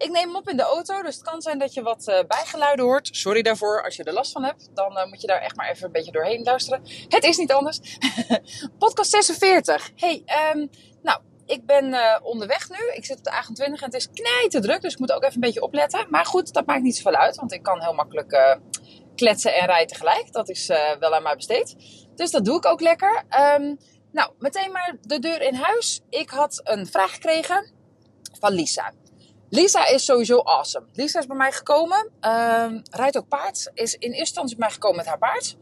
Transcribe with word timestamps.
Ik 0.00 0.10
neem 0.10 0.26
hem 0.26 0.36
op 0.36 0.48
in 0.48 0.56
de 0.56 0.62
auto, 0.62 1.02
dus 1.02 1.14
het 1.14 1.24
kan 1.24 1.42
zijn 1.42 1.58
dat 1.58 1.74
je 1.74 1.82
wat 1.82 2.08
uh, 2.08 2.18
bijgeluiden 2.26 2.84
hoort. 2.84 3.08
Sorry 3.12 3.42
daarvoor, 3.42 3.84
als 3.84 3.96
je 3.96 4.04
er 4.04 4.12
last 4.12 4.32
van 4.32 4.44
hebt, 4.44 4.68
dan 4.74 4.96
uh, 4.96 5.06
moet 5.06 5.20
je 5.20 5.26
daar 5.26 5.40
echt 5.40 5.56
maar 5.56 5.70
even 5.70 5.86
een 5.86 5.92
beetje 5.92 6.12
doorheen 6.12 6.42
luisteren. 6.42 6.82
Het 7.08 7.24
is 7.24 7.36
niet 7.36 7.52
anders. 7.52 7.80
Podcast 8.78 9.10
46. 9.10 9.90
Hey, 9.96 10.22
um, 10.54 10.70
nou, 11.02 11.20
ik 11.46 11.66
ben 11.66 11.84
uh, 11.88 12.16
onderweg 12.22 12.68
nu. 12.68 12.76
Ik 12.94 13.04
zit 13.04 13.18
op 13.18 13.24
de 13.24 13.30
A28 13.30 13.64
en 13.64 13.84
het 13.84 13.94
is 13.94 14.08
knijten 14.10 14.62
druk, 14.62 14.80
dus 14.80 14.92
ik 14.92 14.98
moet 14.98 15.12
ook 15.12 15.22
even 15.22 15.34
een 15.34 15.40
beetje 15.40 15.62
opletten. 15.62 16.06
Maar 16.10 16.26
goed, 16.26 16.52
dat 16.52 16.66
maakt 16.66 16.82
niet 16.82 16.96
zoveel 16.96 17.18
uit, 17.18 17.36
want 17.36 17.52
ik 17.52 17.62
kan 17.62 17.82
heel 17.82 17.94
makkelijk 17.94 18.58
kletsen 19.16 19.54
en 19.54 19.66
rijden 19.66 19.86
tegelijk. 19.88 20.32
Dat 20.32 20.48
is 20.48 20.66
wel 20.98 21.14
aan 21.14 21.22
mij 21.22 21.36
besteed. 21.36 21.76
Dus 22.14 22.30
dat 22.30 22.44
doe 22.44 22.56
ik 22.56 22.66
ook 22.66 22.80
lekker. 22.80 23.24
Um, 23.56 23.78
nou, 24.12 24.30
meteen 24.38 24.72
maar 24.72 24.96
de 25.00 25.18
deur 25.18 25.42
in 25.42 25.54
huis. 25.54 26.00
Ik 26.08 26.30
had 26.30 26.60
een 26.64 26.86
vraag 26.86 27.12
gekregen 27.12 27.72
van 28.40 28.52
Lisa. 28.52 28.92
Lisa 29.52 29.86
is 29.86 30.04
sowieso 30.04 30.38
awesome. 30.38 30.86
Lisa 30.92 31.18
is 31.18 31.26
bij 31.26 31.36
mij 31.36 31.52
gekomen, 31.52 32.10
uh, 32.20 32.66
rijdt 32.90 33.16
ook 33.16 33.28
paard. 33.28 33.70
Is 33.74 33.94
in 33.94 34.00
eerste 34.00 34.18
instantie 34.18 34.56
bij 34.56 34.66
mij 34.66 34.74
gekomen 34.74 34.96
met 34.96 35.06
haar 35.06 35.18
paard. 35.18 35.56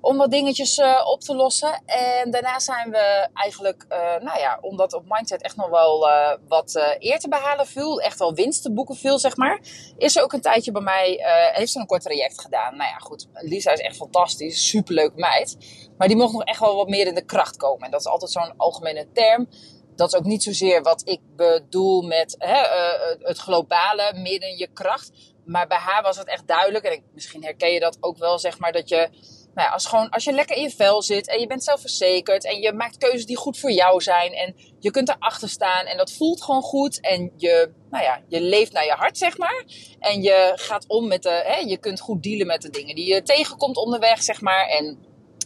Om 0.00 0.16
wat 0.16 0.30
dingetjes 0.30 0.78
uh, 0.78 1.02
op 1.04 1.20
te 1.20 1.34
lossen. 1.34 1.82
En 1.86 2.30
daarna 2.30 2.58
zijn 2.58 2.90
we 2.90 3.28
eigenlijk, 3.34 3.84
uh, 3.88 3.98
nou 3.98 4.38
ja, 4.38 4.58
omdat 4.60 4.92
op 4.92 5.04
Mindset 5.08 5.42
echt 5.42 5.56
nog 5.56 5.68
wel 5.68 6.08
uh, 6.08 6.32
wat 6.48 6.74
eer 6.98 7.18
te 7.18 7.28
behalen 7.28 7.66
viel. 7.66 8.00
Echt 8.00 8.18
wel 8.18 8.34
winst 8.34 8.62
te 8.62 8.72
boeken 8.72 8.96
viel, 8.96 9.18
zeg 9.18 9.36
maar. 9.36 9.60
Is 9.96 10.12
ze 10.12 10.22
ook 10.22 10.32
een 10.32 10.40
tijdje 10.40 10.72
bij 10.72 10.82
mij, 10.82 11.20
heeft 11.52 11.72
ze 11.72 11.78
een 11.78 11.86
kort 11.86 12.02
traject 12.02 12.40
gedaan. 12.40 12.76
Nou 12.76 12.90
ja, 12.90 12.96
goed. 12.96 13.28
Lisa 13.32 13.72
is 13.72 13.80
echt 13.80 13.96
fantastisch. 13.96 14.68
Superleuke 14.68 15.18
meid. 15.18 15.56
Maar 15.98 16.08
die 16.08 16.16
mocht 16.16 16.32
nog 16.32 16.44
echt 16.44 16.60
wel 16.60 16.76
wat 16.76 16.88
meer 16.88 17.06
in 17.06 17.14
de 17.14 17.24
kracht 17.24 17.56
komen. 17.56 17.84
En 17.84 17.90
dat 17.90 18.00
is 18.00 18.06
altijd 18.06 18.30
zo'n 18.30 18.56
algemene 18.56 19.06
term 19.12 19.48
dat 19.96 20.12
is 20.12 20.18
ook 20.18 20.24
niet 20.24 20.42
zozeer 20.42 20.82
wat 20.82 21.02
ik 21.04 21.20
bedoel 21.36 22.02
met 22.02 22.34
hè, 22.38 22.60
uh, 22.60 23.26
het 23.26 23.38
globale 23.38 24.12
midden 24.14 24.56
je 24.56 24.68
kracht. 24.72 25.10
Maar 25.44 25.66
bij 25.66 25.78
haar 25.78 26.02
was 26.02 26.16
het 26.16 26.28
echt 26.28 26.46
duidelijk. 26.46 26.84
En 26.84 27.02
misschien 27.12 27.42
herken 27.42 27.72
je 27.72 27.80
dat 27.80 27.96
ook 28.00 28.18
wel, 28.18 28.38
zeg 28.38 28.58
maar, 28.58 28.72
dat 28.72 28.88
je. 28.88 29.08
Nou 29.54 29.68
ja, 29.68 29.74
als, 29.74 29.86
gewoon, 29.86 30.10
als 30.10 30.24
je 30.24 30.32
lekker 30.32 30.56
in 30.56 30.62
je 30.62 30.70
vel 30.70 31.02
zit 31.02 31.28
en 31.28 31.40
je 31.40 31.46
bent 31.46 31.64
zelfverzekerd 31.64 32.44
en 32.44 32.60
je 32.60 32.72
maakt 32.72 32.98
keuzes 32.98 33.26
die 33.26 33.36
goed 33.36 33.58
voor 33.58 33.70
jou 33.70 34.00
zijn 34.00 34.32
en 34.32 34.54
je 34.78 34.90
kunt 34.90 35.08
erachter 35.08 35.48
staan 35.48 35.86
en 35.86 35.96
dat 35.96 36.12
voelt 36.12 36.42
gewoon 36.42 36.62
goed 36.62 37.00
en 37.00 37.32
je, 37.36 37.72
nou 37.90 38.04
ja, 38.04 38.22
je 38.28 38.40
leeft 38.40 38.72
naar 38.72 38.84
je 38.84 38.92
hart, 38.92 39.18
zeg 39.18 39.38
maar. 39.38 39.64
En 39.98 40.22
je 40.22 40.52
gaat 40.54 40.84
om 40.86 41.08
met 41.08 41.22
de, 41.22 41.42
hè, 41.44 41.58
je 41.58 41.76
kunt 41.76 42.00
goed 42.00 42.22
dealen 42.22 42.46
met 42.46 42.62
de 42.62 42.70
dingen 42.70 42.94
die 42.94 43.14
je 43.14 43.22
tegenkomt 43.22 43.76
onderweg, 43.76 44.22
zeg 44.22 44.40
maar. 44.40 44.66
En, 44.66 44.98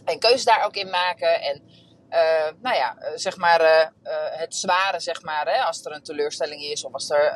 en 0.05 0.19
keuzes 0.19 0.45
daar 0.45 0.65
ook 0.65 0.75
in 0.75 0.89
maken 0.89 1.41
en 1.41 1.61
nou 2.61 2.75
ja, 2.75 2.97
eh, 2.97 3.11
zeg 3.15 3.37
maar, 3.37 3.61
uh, 3.61 3.87
het 4.39 4.55
zware, 4.55 4.99
zeg 4.99 5.21
maar, 5.21 5.47
hè, 5.47 5.61
als 5.61 5.85
er 5.85 5.91
een 5.91 6.03
teleurstelling 6.03 6.61
is 6.61 6.85
of 6.85 6.93
als 6.93 7.09
er 7.09 7.33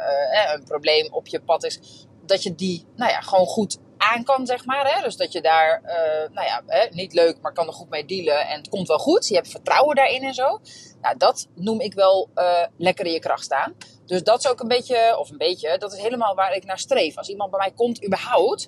een 0.53 0.63
probleem 0.63 1.13
op 1.13 1.27
je 1.27 1.41
pad 1.41 1.63
is, 1.63 1.79
dat 2.25 2.43
je 2.43 2.55
die, 2.55 2.85
nou 2.95 3.11
ja, 3.11 3.21
gewoon 3.21 3.45
goed 3.45 3.77
aan 3.97 4.23
kan, 4.23 4.45
zeg 4.45 4.66
maar. 4.66 4.95
Hè? 4.95 5.01
Dus 5.01 5.16
dat 5.16 5.31
je 5.31 5.41
daar, 5.41 5.81
nou 6.31 6.47
ja, 6.47 6.61
hè, 6.67 6.88
niet 6.89 7.13
leuk, 7.13 7.41
maar 7.41 7.53
kan 7.53 7.67
er 7.67 7.73
goed 7.73 7.89
mee 7.89 8.06
dealen 8.06 8.47
en 8.47 8.57
het 8.57 8.69
komt 8.69 8.88
wel 8.88 8.97
goed. 8.97 9.28
Je 9.28 9.35
hebt 9.35 9.50
vertrouwen 9.50 9.95
daarin 9.95 10.23
en 10.23 10.34
zo. 10.34 10.59
Nou, 11.01 11.17
dat 11.17 11.47
noem 11.55 11.79
ik 11.79 11.94
wel 11.94 12.29
lekker 12.78 13.05
in 13.05 13.11
je 13.11 13.19
kracht 13.19 13.44
staan. 13.44 13.75
Dus 14.05 14.23
dat 14.23 14.40
is 14.40 14.47
ook 14.47 14.59
een 14.59 14.67
beetje, 14.67 15.17
of 15.19 15.29
een 15.29 15.38
beetje, 15.38 15.78
dat 15.78 15.94
is 15.94 16.01
helemaal 16.01 16.35
waar 16.35 16.55
ik 16.55 16.66
naar 16.66 16.79
streef. 16.79 17.17
Als 17.17 17.29
iemand 17.29 17.51
bij 17.51 17.59
mij 17.59 17.72
komt, 17.72 18.05
überhaupt, 18.05 18.67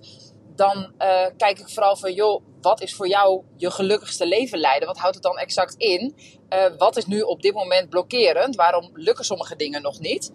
dan 0.56 0.78
uh, 0.78 1.26
kijk 1.38 1.60
ik 1.60 1.70
vooral 1.70 1.96
van, 1.96 2.14
joh, 2.14 2.44
wat 2.62 2.82
is 2.82 2.96
voor 2.96 3.08
jou 3.08 3.44
je 3.56 3.72
gelukkigste 3.72 4.26
leven 4.26 4.60
leiden? 4.60 4.88
Wat 4.88 4.98
houdt 4.98 5.16
het 5.16 5.24
dan 5.24 5.38
exact 5.38 5.76
in? 5.76 6.16
Uh, 6.50 6.66
wat 6.78 6.98
is 6.98 7.06
nu 7.06 7.22
op 7.22 7.42
dit 7.42 7.54
moment 7.54 7.90
blokkerend? 7.90 8.56
Waarom 8.56 8.90
lukken 8.94 9.26
sommige 9.26 9.56
dingen 9.56 9.82
nog 9.82 10.00
niet? 10.00 10.32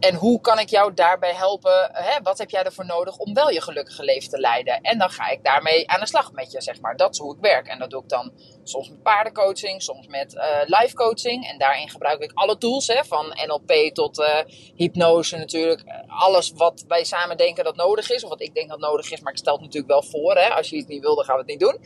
En 0.00 0.14
hoe 0.14 0.40
kan 0.40 0.58
ik 0.58 0.68
jou 0.68 0.94
daarbij 0.94 1.34
helpen? 1.34 1.90
Hè? 1.92 2.22
Wat 2.22 2.38
heb 2.38 2.50
jij 2.50 2.62
ervoor 2.62 2.86
nodig 2.86 3.16
om 3.16 3.34
wel 3.34 3.50
je 3.50 3.60
gelukkige 3.60 4.04
leven 4.04 4.30
te 4.30 4.38
leiden? 4.38 4.80
En 4.80 4.98
dan 4.98 5.10
ga 5.10 5.28
ik 5.28 5.44
daarmee 5.44 5.88
aan 5.88 6.00
de 6.00 6.06
slag 6.06 6.32
met 6.32 6.52
je, 6.52 6.62
zeg 6.62 6.80
maar. 6.80 6.96
Dat 6.96 7.12
is 7.12 7.18
hoe 7.18 7.34
ik 7.34 7.40
werk. 7.40 7.66
En 7.66 7.78
dat 7.78 7.90
doe 7.90 8.02
ik 8.02 8.08
dan 8.08 8.32
soms 8.64 8.88
met 8.88 9.02
paardencoaching, 9.02 9.82
soms 9.82 10.06
met 10.06 10.34
uh, 10.68 10.92
coaching. 10.94 11.46
En 11.46 11.58
daarin 11.58 11.88
gebruik 11.88 12.22
ik 12.22 12.32
alle 12.34 12.58
tools, 12.58 12.86
hè? 12.86 13.04
van 13.04 13.26
NLP 13.46 13.94
tot 13.94 14.18
uh, 14.18 14.38
hypnose 14.74 15.36
natuurlijk. 15.36 15.82
Alles 16.06 16.52
wat 16.54 16.84
wij 16.88 17.04
samen 17.04 17.36
denken 17.36 17.64
dat 17.64 17.76
nodig 17.76 18.10
is, 18.10 18.24
of 18.24 18.28
wat 18.28 18.42
ik 18.42 18.54
denk 18.54 18.68
dat 18.68 18.78
nodig 18.78 19.10
is. 19.10 19.20
Maar 19.20 19.32
ik 19.32 19.38
stel 19.38 19.52
het 19.52 19.62
natuurlijk 19.62 19.92
wel 19.92 20.02
voor. 20.02 20.34
Hè? 20.34 20.48
Als 20.48 20.68
je 20.68 20.76
het 20.76 20.88
niet 20.88 21.02
wil, 21.02 21.14
dan 21.14 21.24
gaan 21.24 21.34
we 21.34 21.40
het 21.40 21.50
niet 21.50 21.60
doen. 21.60 21.78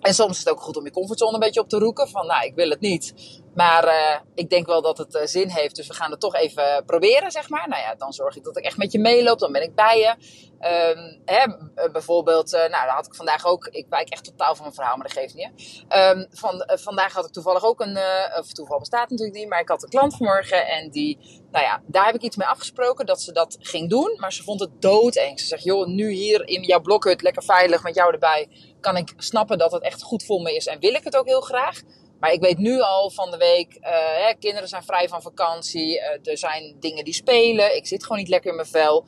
En 0.00 0.14
soms 0.14 0.32
is 0.32 0.38
het 0.38 0.48
ook 0.48 0.60
goed 0.60 0.76
om 0.76 0.84
je 0.84 0.90
comfortzone 0.90 1.34
een 1.34 1.40
beetje 1.40 1.60
op 1.60 1.68
te 1.68 1.78
roeken. 1.78 2.08
Van, 2.08 2.26
nou, 2.26 2.46
ik 2.46 2.54
wil 2.54 2.70
het 2.70 2.80
niet. 2.80 3.14
Maar 3.56 3.84
uh, 3.84 4.20
ik 4.34 4.50
denk 4.50 4.66
wel 4.66 4.82
dat 4.82 4.98
het 4.98 5.14
uh, 5.14 5.22
zin 5.24 5.48
heeft. 5.48 5.76
Dus 5.76 5.86
we 5.86 5.94
gaan 5.94 6.10
het 6.10 6.20
toch 6.20 6.34
even 6.34 6.84
proberen, 6.86 7.30
zeg 7.30 7.48
maar. 7.48 7.68
Nou 7.68 7.82
ja, 7.82 7.94
dan 7.94 8.12
zorg 8.12 8.36
ik 8.36 8.44
dat 8.44 8.56
ik 8.56 8.64
echt 8.64 8.76
met 8.76 8.92
je 8.92 8.98
meeloop. 8.98 9.38
Dan 9.38 9.52
ben 9.52 9.62
ik 9.62 9.74
bij 9.74 9.98
je. 9.98 10.14
Um, 10.60 11.20
hè, 11.24 11.46
bijvoorbeeld, 11.92 12.52
uh, 12.52 12.60
nou, 12.60 12.70
dat 12.70 12.94
had 12.94 13.06
ik 13.06 13.14
vandaag 13.14 13.44
ook. 13.46 13.66
Ik 13.66 13.86
wijk 13.88 14.08
echt 14.08 14.24
totaal 14.24 14.54
van 14.54 14.62
mijn 14.62 14.74
verhaal, 14.74 14.96
maar 14.96 15.06
dat 15.06 15.16
geeft 15.16 15.34
niet. 15.34 15.84
Um, 15.88 16.26
van, 16.30 16.64
vandaag 16.66 17.12
had 17.12 17.26
ik 17.26 17.32
toevallig 17.32 17.64
ook 17.64 17.80
een. 17.80 17.98
of 18.38 18.52
toeval 18.52 18.78
bestaat 18.78 19.10
natuurlijk 19.10 19.38
niet. 19.38 19.48
Maar 19.48 19.60
ik 19.60 19.68
had 19.68 19.82
een 19.82 19.88
klant 19.88 20.16
vanmorgen. 20.16 20.66
En 20.66 20.90
die. 20.90 21.44
Nou 21.50 21.64
ja, 21.64 21.82
daar 21.86 22.06
heb 22.06 22.14
ik 22.14 22.22
iets 22.22 22.36
mee 22.36 22.48
afgesproken 22.48 23.06
dat 23.06 23.22
ze 23.22 23.32
dat 23.32 23.56
ging 23.60 23.90
doen. 23.90 24.16
Maar 24.16 24.32
ze 24.32 24.42
vond 24.42 24.60
het 24.60 24.82
doodeng. 24.82 25.40
Ze 25.40 25.46
zegt, 25.46 25.64
joh, 25.64 25.86
nu 25.86 26.10
hier 26.10 26.48
in 26.48 26.62
jouw 26.62 26.80
blokhut, 26.80 27.22
lekker 27.22 27.42
veilig 27.42 27.82
met 27.82 27.94
jou 27.94 28.12
erbij. 28.12 28.48
Kan 28.80 28.96
ik 28.96 29.12
snappen 29.16 29.58
dat 29.58 29.72
het 29.72 29.82
echt 29.82 30.02
goed 30.02 30.24
voor 30.24 30.42
me 30.42 30.54
is. 30.54 30.66
En 30.66 30.80
wil 30.80 30.94
ik 30.94 31.04
het 31.04 31.16
ook 31.16 31.26
heel 31.26 31.40
graag. 31.40 31.82
Maar 32.20 32.32
ik 32.32 32.40
weet 32.40 32.58
nu 32.58 32.80
al 32.80 33.10
van 33.10 33.30
de 33.30 33.36
week, 33.36 33.78
uh, 33.80 33.88
hè, 33.90 34.34
kinderen 34.38 34.68
zijn 34.68 34.82
vrij 34.82 35.08
van 35.08 35.22
vakantie. 35.22 35.98
Uh, 35.98 36.30
er 36.30 36.38
zijn 36.38 36.76
dingen 36.80 37.04
die 37.04 37.14
spelen. 37.14 37.76
Ik 37.76 37.86
zit 37.86 38.02
gewoon 38.02 38.18
niet 38.18 38.28
lekker 38.28 38.50
in 38.50 38.56
mijn 38.56 38.68
vel. 38.68 39.04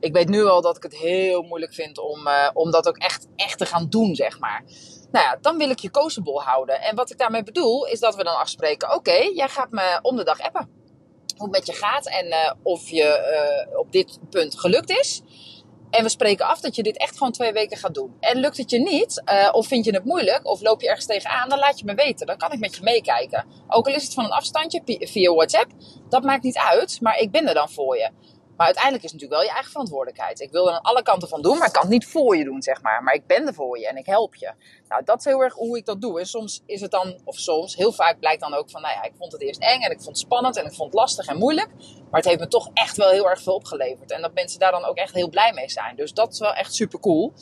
Ik 0.00 0.12
weet 0.12 0.28
nu 0.28 0.44
al 0.44 0.62
dat 0.62 0.76
ik 0.76 0.82
het 0.82 0.96
heel 0.96 1.42
moeilijk 1.42 1.74
vind 1.74 1.98
om, 1.98 2.26
uh, 2.26 2.50
om 2.52 2.70
dat 2.70 2.88
ook 2.88 2.96
echt, 2.96 3.26
echt 3.36 3.58
te 3.58 3.66
gaan 3.66 3.88
doen, 3.88 4.14
zeg 4.14 4.38
maar. 4.38 4.64
Nou 5.10 5.24
ja, 5.24 5.38
dan 5.40 5.56
wil 5.56 5.70
ik 5.70 5.78
je 5.78 5.90
coachable 5.90 6.40
houden. 6.40 6.80
En 6.80 6.96
wat 6.96 7.10
ik 7.10 7.18
daarmee 7.18 7.42
bedoel, 7.42 7.86
is 7.86 8.00
dat 8.00 8.16
we 8.16 8.24
dan 8.24 8.36
afspreken: 8.36 8.94
oké, 8.94 9.16
jij 9.34 9.48
gaat 9.48 9.70
me 9.70 9.98
om 10.02 10.16
de 10.16 10.24
dag 10.24 10.40
appen. 10.40 10.78
Hoe 11.36 11.48
het 11.48 11.56
met 11.56 11.66
je 11.66 11.72
gaat 11.72 12.06
en 12.06 12.56
of 12.62 12.88
je 12.88 13.68
op 13.76 13.92
dit 13.92 14.18
punt 14.30 14.58
gelukt 14.58 14.90
is. 14.90 15.22
En 15.90 16.02
we 16.02 16.08
spreken 16.08 16.46
af 16.46 16.60
dat 16.60 16.76
je 16.76 16.82
dit 16.82 16.96
echt 16.96 17.16
gewoon 17.16 17.32
twee 17.32 17.52
weken 17.52 17.76
gaat 17.76 17.94
doen. 17.94 18.16
En 18.20 18.38
lukt 18.38 18.56
het 18.56 18.70
je 18.70 18.78
niet, 18.78 19.22
uh, 19.32 19.48
of 19.52 19.66
vind 19.66 19.84
je 19.84 19.94
het 19.94 20.04
moeilijk, 20.04 20.46
of 20.46 20.60
loop 20.60 20.80
je 20.80 20.88
ergens 20.88 21.06
tegenaan, 21.06 21.48
dan 21.48 21.58
laat 21.58 21.78
je 21.78 21.84
me 21.84 21.94
weten. 21.94 22.26
Dan 22.26 22.36
kan 22.36 22.52
ik 22.52 22.58
met 22.58 22.76
je 22.76 22.82
meekijken. 22.82 23.44
Ook 23.68 23.86
al 23.86 23.94
is 23.94 24.04
het 24.04 24.14
van 24.14 24.24
een 24.24 24.30
afstandje 24.30 24.82
via 24.84 25.32
WhatsApp, 25.32 25.70
dat 26.08 26.22
maakt 26.22 26.42
niet 26.42 26.58
uit, 26.58 27.00
maar 27.00 27.18
ik 27.18 27.30
ben 27.30 27.48
er 27.48 27.54
dan 27.54 27.70
voor 27.70 27.96
je. 27.96 28.10
Maar 28.60 28.68
uiteindelijk 28.68 29.04
is 29.04 29.12
het 29.12 29.20
natuurlijk 29.20 29.40
wel 29.40 29.50
je 29.50 29.54
eigen 29.54 29.72
verantwoordelijkheid. 29.72 30.40
Ik 30.40 30.50
wil 30.50 30.68
er 30.68 30.74
aan 30.74 30.82
alle 30.82 31.02
kanten 31.02 31.28
van 31.28 31.42
doen, 31.42 31.58
maar 31.58 31.66
ik 31.66 31.72
kan 31.72 31.82
het 31.82 31.90
niet 31.90 32.06
voor 32.06 32.36
je 32.36 32.44
doen, 32.44 32.62
zeg 32.62 32.82
maar. 32.82 33.02
Maar 33.02 33.14
ik 33.14 33.26
ben 33.26 33.46
er 33.46 33.54
voor 33.54 33.78
je 33.78 33.88
en 33.88 33.96
ik 33.96 34.06
help 34.06 34.34
je. 34.34 34.52
Nou, 34.88 35.04
dat 35.04 35.18
is 35.18 35.24
heel 35.24 35.42
erg 35.42 35.54
hoe 35.54 35.76
ik 35.76 35.86
dat 35.86 36.00
doe. 36.00 36.18
En 36.20 36.26
soms 36.26 36.62
is 36.66 36.80
het 36.80 36.90
dan, 36.90 37.20
of 37.24 37.36
soms, 37.36 37.76
heel 37.76 37.92
vaak 37.92 38.18
blijkt 38.18 38.40
dan 38.40 38.54
ook 38.54 38.70
van, 38.70 38.82
nou 38.82 38.94
ja, 38.94 39.02
ik 39.02 39.12
vond 39.18 39.32
het 39.32 39.42
eerst 39.42 39.60
eng 39.60 39.80
en 39.80 39.90
ik 39.90 39.96
vond 39.96 40.08
het 40.08 40.18
spannend 40.18 40.56
en 40.56 40.64
ik 40.64 40.72
vond 40.72 40.92
het 40.92 41.00
lastig 41.00 41.26
en 41.26 41.36
moeilijk. 41.36 41.68
Maar 42.10 42.20
het 42.20 42.24
heeft 42.24 42.40
me 42.40 42.48
toch 42.48 42.70
echt 42.74 42.96
wel 42.96 43.10
heel 43.10 43.28
erg 43.28 43.42
veel 43.42 43.54
opgeleverd. 43.54 44.10
En 44.10 44.22
dat 44.22 44.34
mensen 44.34 44.60
daar 44.60 44.72
dan 44.72 44.84
ook 44.84 44.96
echt 44.96 45.14
heel 45.14 45.28
blij 45.28 45.52
mee 45.52 45.70
zijn. 45.70 45.96
Dus 45.96 46.12
dat 46.12 46.32
is 46.32 46.38
wel 46.38 46.54
echt 46.54 46.74
super 46.74 47.00
cool 47.00 47.32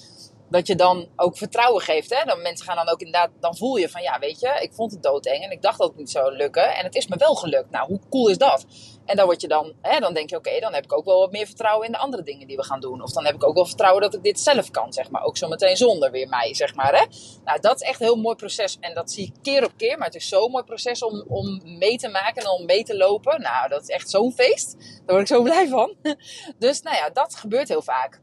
dat 0.51 0.67
je 0.67 0.77
dan 0.77 1.09
ook 1.17 1.37
vertrouwen 1.37 1.83
geeft. 1.83 2.15
Hè? 2.15 2.25
Dan 2.25 2.43
mensen 2.43 2.67
gaan 2.67 2.77
dan 2.77 2.89
ook 2.89 3.01
inderdaad, 3.01 3.31
dan 3.41 3.57
voel 3.57 3.77
je 3.77 3.89
van 3.89 4.03
ja, 4.03 4.19
weet 4.19 4.41
je, 4.41 4.59
ik 4.61 4.73
vond 4.73 4.93
het 4.93 5.03
doodeng 5.03 5.45
en 5.45 5.51
ik 5.51 5.63
dacht 5.63 5.79
dat 5.79 5.89
het 5.89 5.97
niet 5.97 6.11
zou 6.11 6.37
lukken 6.37 6.75
en 6.77 6.85
het 6.85 6.95
is 6.95 7.07
me 7.07 7.17
wel 7.17 7.35
gelukt. 7.35 7.71
Nou, 7.71 7.87
hoe 7.87 8.01
cool 8.11 8.29
is 8.29 8.39
dat? 8.39 8.67
En 9.05 9.17
dan 9.17 9.27
word 9.27 9.41
je 9.41 9.49
dan, 9.49 9.73
hè, 9.83 9.99
dan 9.99 10.15
denk 10.15 10.31
je 10.31 10.37
oké, 10.37 10.61
dan 10.61 10.75
heb 10.75 10.85
ik 10.85 10.93
ook 10.93 11.05
wel 11.05 11.19
wat 11.19 11.31
meer 11.31 11.47
vertrouwen 11.47 11.87
in 11.87 11.93
de 11.93 11.99
andere 11.99 12.23
dingen 12.23 12.47
die 12.47 12.57
we 12.57 12.65
gaan 12.65 12.81
doen. 12.81 13.03
Of 13.03 13.13
dan 13.13 13.25
heb 13.25 13.35
ik 13.35 13.45
ook 13.45 13.55
wel 13.55 13.67
vertrouwen 13.67 14.03
dat 14.03 14.15
ik 14.15 14.23
dit 14.23 14.41
zelf 14.41 14.71
kan, 14.71 14.93
zeg 14.93 15.11
maar. 15.11 15.23
Ook 15.23 15.37
zo 15.37 15.49
meteen 15.49 15.77
zonder 15.77 16.11
weer 16.11 16.29
mij, 16.29 16.55
zeg 16.55 16.75
maar. 16.75 16.95
Hè? 16.99 17.05
Nou, 17.45 17.61
dat 17.61 17.75
is 17.75 17.89
echt 17.89 18.01
een 18.01 18.07
heel 18.07 18.17
mooi 18.17 18.37
proces 18.37 18.77
en 18.81 18.95
dat 18.95 19.11
zie 19.11 19.25
ik 19.25 19.43
keer 19.43 19.65
op 19.65 19.73
keer. 19.77 19.99
Maar 19.99 20.07
het 20.07 20.17
is 20.17 20.29
zo'n 20.29 20.51
mooi 20.51 20.65
proces 20.65 21.03
om, 21.03 21.25
om 21.29 21.79
mee 21.79 21.97
te 21.97 22.09
maken 22.09 22.43
en 22.43 22.51
om 22.51 22.65
mee 22.65 22.83
te 22.83 22.97
lopen. 22.97 23.41
Nou, 23.41 23.69
dat 23.69 23.83
is 23.83 23.89
echt 23.89 24.11
zo'n 24.11 24.33
feest. 24.33 24.77
Daar 24.79 25.17
word 25.17 25.21
ik 25.21 25.27
zo 25.27 25.43
blij 25.43 25.69
van. 25.69 25.97
Dus 26.59 26.83
nou 26.83 26.97
ja, 26.97 27.11
dat 27.11 27.35
gebeurt 27.35 27.69
heel 27.69 27.83
vaak 27.83 28.21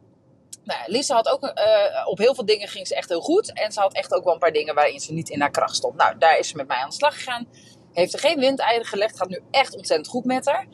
nou, 0.66 0.80
Lisa 0.86 1.16
had 1.16 1.28
ook, 1.28 1.44
uh, 1.44 2.08
op 2.08 2.18
heel 2.18 2.36
veel 2.36 2.46
dingen 2.46 2.68
ging 2.68 2.88
ze 2.88 2.96
echt 2.96 3.10
heel 3.10 3.22
goed. 3.22 3.54
En 3.54 3.72
ze 3.72 3.80
had 3.80 3.94
echt 3.94 4.14
ook 4.14 4.24
wel 4.24 4.34
een 4.34 4.40
paar 4.40 4.52
dingen 4.52 4.76
waarin 4.76 5.00
ze 5.00 5.14
niet 5.14 5.30
in 5.30 5.42
haar 5.42 5.52
kracht 5.52 5.76
stond. 5.76 5.96
Nou, 5.96 6.18
daar 6.18 6.38
is 6.38 6.48
ze 6.48 6.56
met 6.56 6.68
mij 6.68 6.78
aan 6.78 6.90
de 6.90 6.96
slag 6.96 7.16
gegaan. 7.16 7.48
Heeft 7.94 8.14
er 8.14 8.20
geen 8.20 8.40
windeieren 8.40 8.86
gelegd. 8.86 9.18
Gaat 9.18 9.30
nu 9.30 9.40
echt 9.52 9.76
ontzettend 9.76 10.10
goed 10.10 10.26
met 10.26 10.46
haar. 10.46 10.68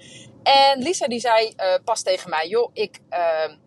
En 0.43 0.81
Lisa 0.81 1.07
die 1.07 1.19
zei 1.19 1.53
uh, 1.57 1.73
pas 1.83 2.01
tegen 2.01 2.29
mij, 2.29 2.47
joh, 2.47 2.69
ik, 2.73 2.99
uh, 3.09 3.19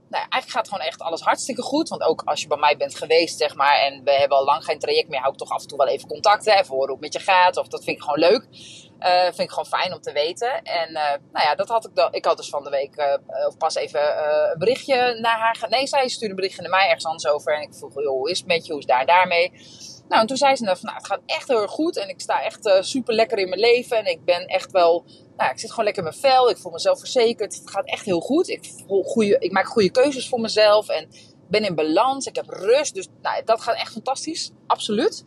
nou 0.09 0.27
eigenlijk 0.29 0.51
gaat 0.51 0.69
gewoon 0.69 0.87
echt 0.87 1.01
alles 1.01 1.21
hartstikke 1.21 1.63
goed. 1.63 1.89
Want 1.89 2.03
ook 2.03 2.23
als 2.25 2.41
je 2.41 2.49
bij 2.49 2.57
mij 2.57 2.77
bent 2.77 2.97
geweest, 2.97 3.39
zeg 3.39 3.55
maar, 3.55 3.79
en 3.79 4.05
we 4.05 4.13
hebben 4.13 4.39
al 4.39 4.45
lang 4.45 4.65
geen 4.65 4.79
traject 4.79 5.09
meer, 5.09 5.21
hou 5.21 5.33
ik 5.33 5.39
toch 5.39 5.51
af 5.51 5.63
en 5.63 5.69
toe 5.69 5.79
wel 5.79 5.87
even 5.87 6.09
contact, 6.09 6.45
hè, 6.45 6.53
even 6.53 6.75
hoe 6.75 6.91
het 6.91 7.01
met 7.01 7.13
je 7.13 7.21
gaat. 7.21 7.57
Of 7.57 7.69
dat 7.69 7.85
vind 7.85 7.97
ik 7.97 8.03
gewoon 8.03 8.19
leuk. 8.19 8.47
Uh, 9.01 9.23
vind 9.23 9.39
ik 9.39 9.51
gewoon 9.51 9.67
fijn 9.67 9.93
om 9.93 10.01
te 10.01 10.13
weten. 10.13 10.63
En 10.63 10.93
nou 11.33 11.47
ja, 11.47 11.55
dat 11.55 11.69
had 11.69 11.85
ik. 11.85 12.09
Ik 12.11 12.25
had 12.25 12.37
dus 12.37 12.49
van 12.49 12.65
de 12.65 12.71
week 12.71 13.21
of 13.47 13.57
pas 13.57 13.75
even 13.75 14.01
een 14.53 14.59
berichtje 14.59 15.19
naar 15.21 15.39
haar. 15.39 15.67
Nee, 15.69 15.87
zij 15.87 16.09
stuurde 16.09 16.29
een 16.29 16.37
berichtje 16.37 16.63
naar 16.63 16.71
mij 16.71 16.87
ergens 16.87 17.05
anders 17.05 17.27
over. 17.27 17.57
En 17.57 17.63
ik 17.63 17.75
vroeg, 17.75 17.95
joh, 17.95 18.07
hoe 18.07 18.31
is 18.31 18.39
het 18.39 18.47
met 18.47 18.67
je? 18.67 18.73
Hoe 18.73 18.81
is 18.81 18.87
daar 18.87 19.07
daarmee? 19.07 19.53
Nou, 20.09 20.21
en 20.21 20.27
toen 20.27 20.37
zei 20.37 20.57
ze 20.57 20.65
van, 20.65 20.77
nou, 20.81 20.97
het 20.97 21.07
gaat 21.07 21.21
echt 21.27 21.49
heel 21.49 21.63
erg 21.63 21.71
goed. 21.71 21.97
En 21.97 22.09
ik 22.09 22.21
sta 22.21 22.43
echt 22.43 22.71
super 22.81 23.15
lekker 23.15 23.39
in 23.39 23.49
mijn 23.49 23.61
leven. 23.61 23.99
En 23.99 24.07
ik 24.07 24.25
ben 24.25 24.47
echt 24.47 24.71
wel 24.71 25.05
nou, 25.37 25.51
ik 25.51 25.59
zit 25.59 25.71
gewoon 25.71 25.85
lekker 25.85 26.05
in 26.05 26.09
mijn 26.09 26.21
vel. 26.21 26.51
Ik 26.51 26.57
voel 26.57 26.73
mezelf 26.73 26.99
verzekerd. 26.99 27.55
Het 27.55 27.71
gaat 27.71 27.87
echt 27.87 28.05
heel 28.05 28.21
goed. 28.21 28.49
Ik, 28.49 28.71
ik 29.39 29.53
maak 29.53 29.67
goede 29.67 29.91
keuzes 29.91 30.29
voor 30.29 30.41
mezelf. 30.41 30.89
En 30.89 31.09
ben 31.49 31.65
in 31.65 31.75
balans. 31.75 32.27
Ik 32.27 32.37
heb 32.37 32.49
rust. 32.49 32.95
Dus 32.95 33.09
nou, 33.23 33.45
dat 33.45 33.61
gaat 33.61 33.77
echt 33.77 33.93
fantastisch. 33.93 34.51
Absoluut. 34.67 35.25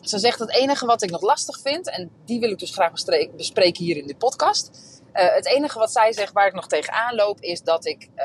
Ze 0.00 0.18
zegt 0.18 0.38
het 0.38 0.54
enige 0.54 0.86
wat 0.86 1.02
ik 1.02 1.10
nog 1.10 1.22
lastig 1.22 1.60
vind. 1.60 1.90
En 1.90 2.10
die 2.24 2.40
wil 2.40 2.50
ik 2.50 2.58
dus 2.58 2.70
graag 2.70 2.92
bespreken 3.36 3.84
hier 3.84 3.96
in 3.96 4.06
de 4.06 4.16
podcast. 4.16 4.70
Uh, 5.12 5.34
het 5.34 5.46
enige 5.46 5.78
wat 5.78 5.92
zij 5.92 6.12
zegt 6.12 6.32
waar 6.32 6.46
ik 6.46 6.54
nog 6.54 6.66
tegenaan 6.66 7.14
loop. 7.14 7.40
Is 7.40 7.62
dat 7.62 7.86
ik 7.86 8.08
uh, 8.16 8.24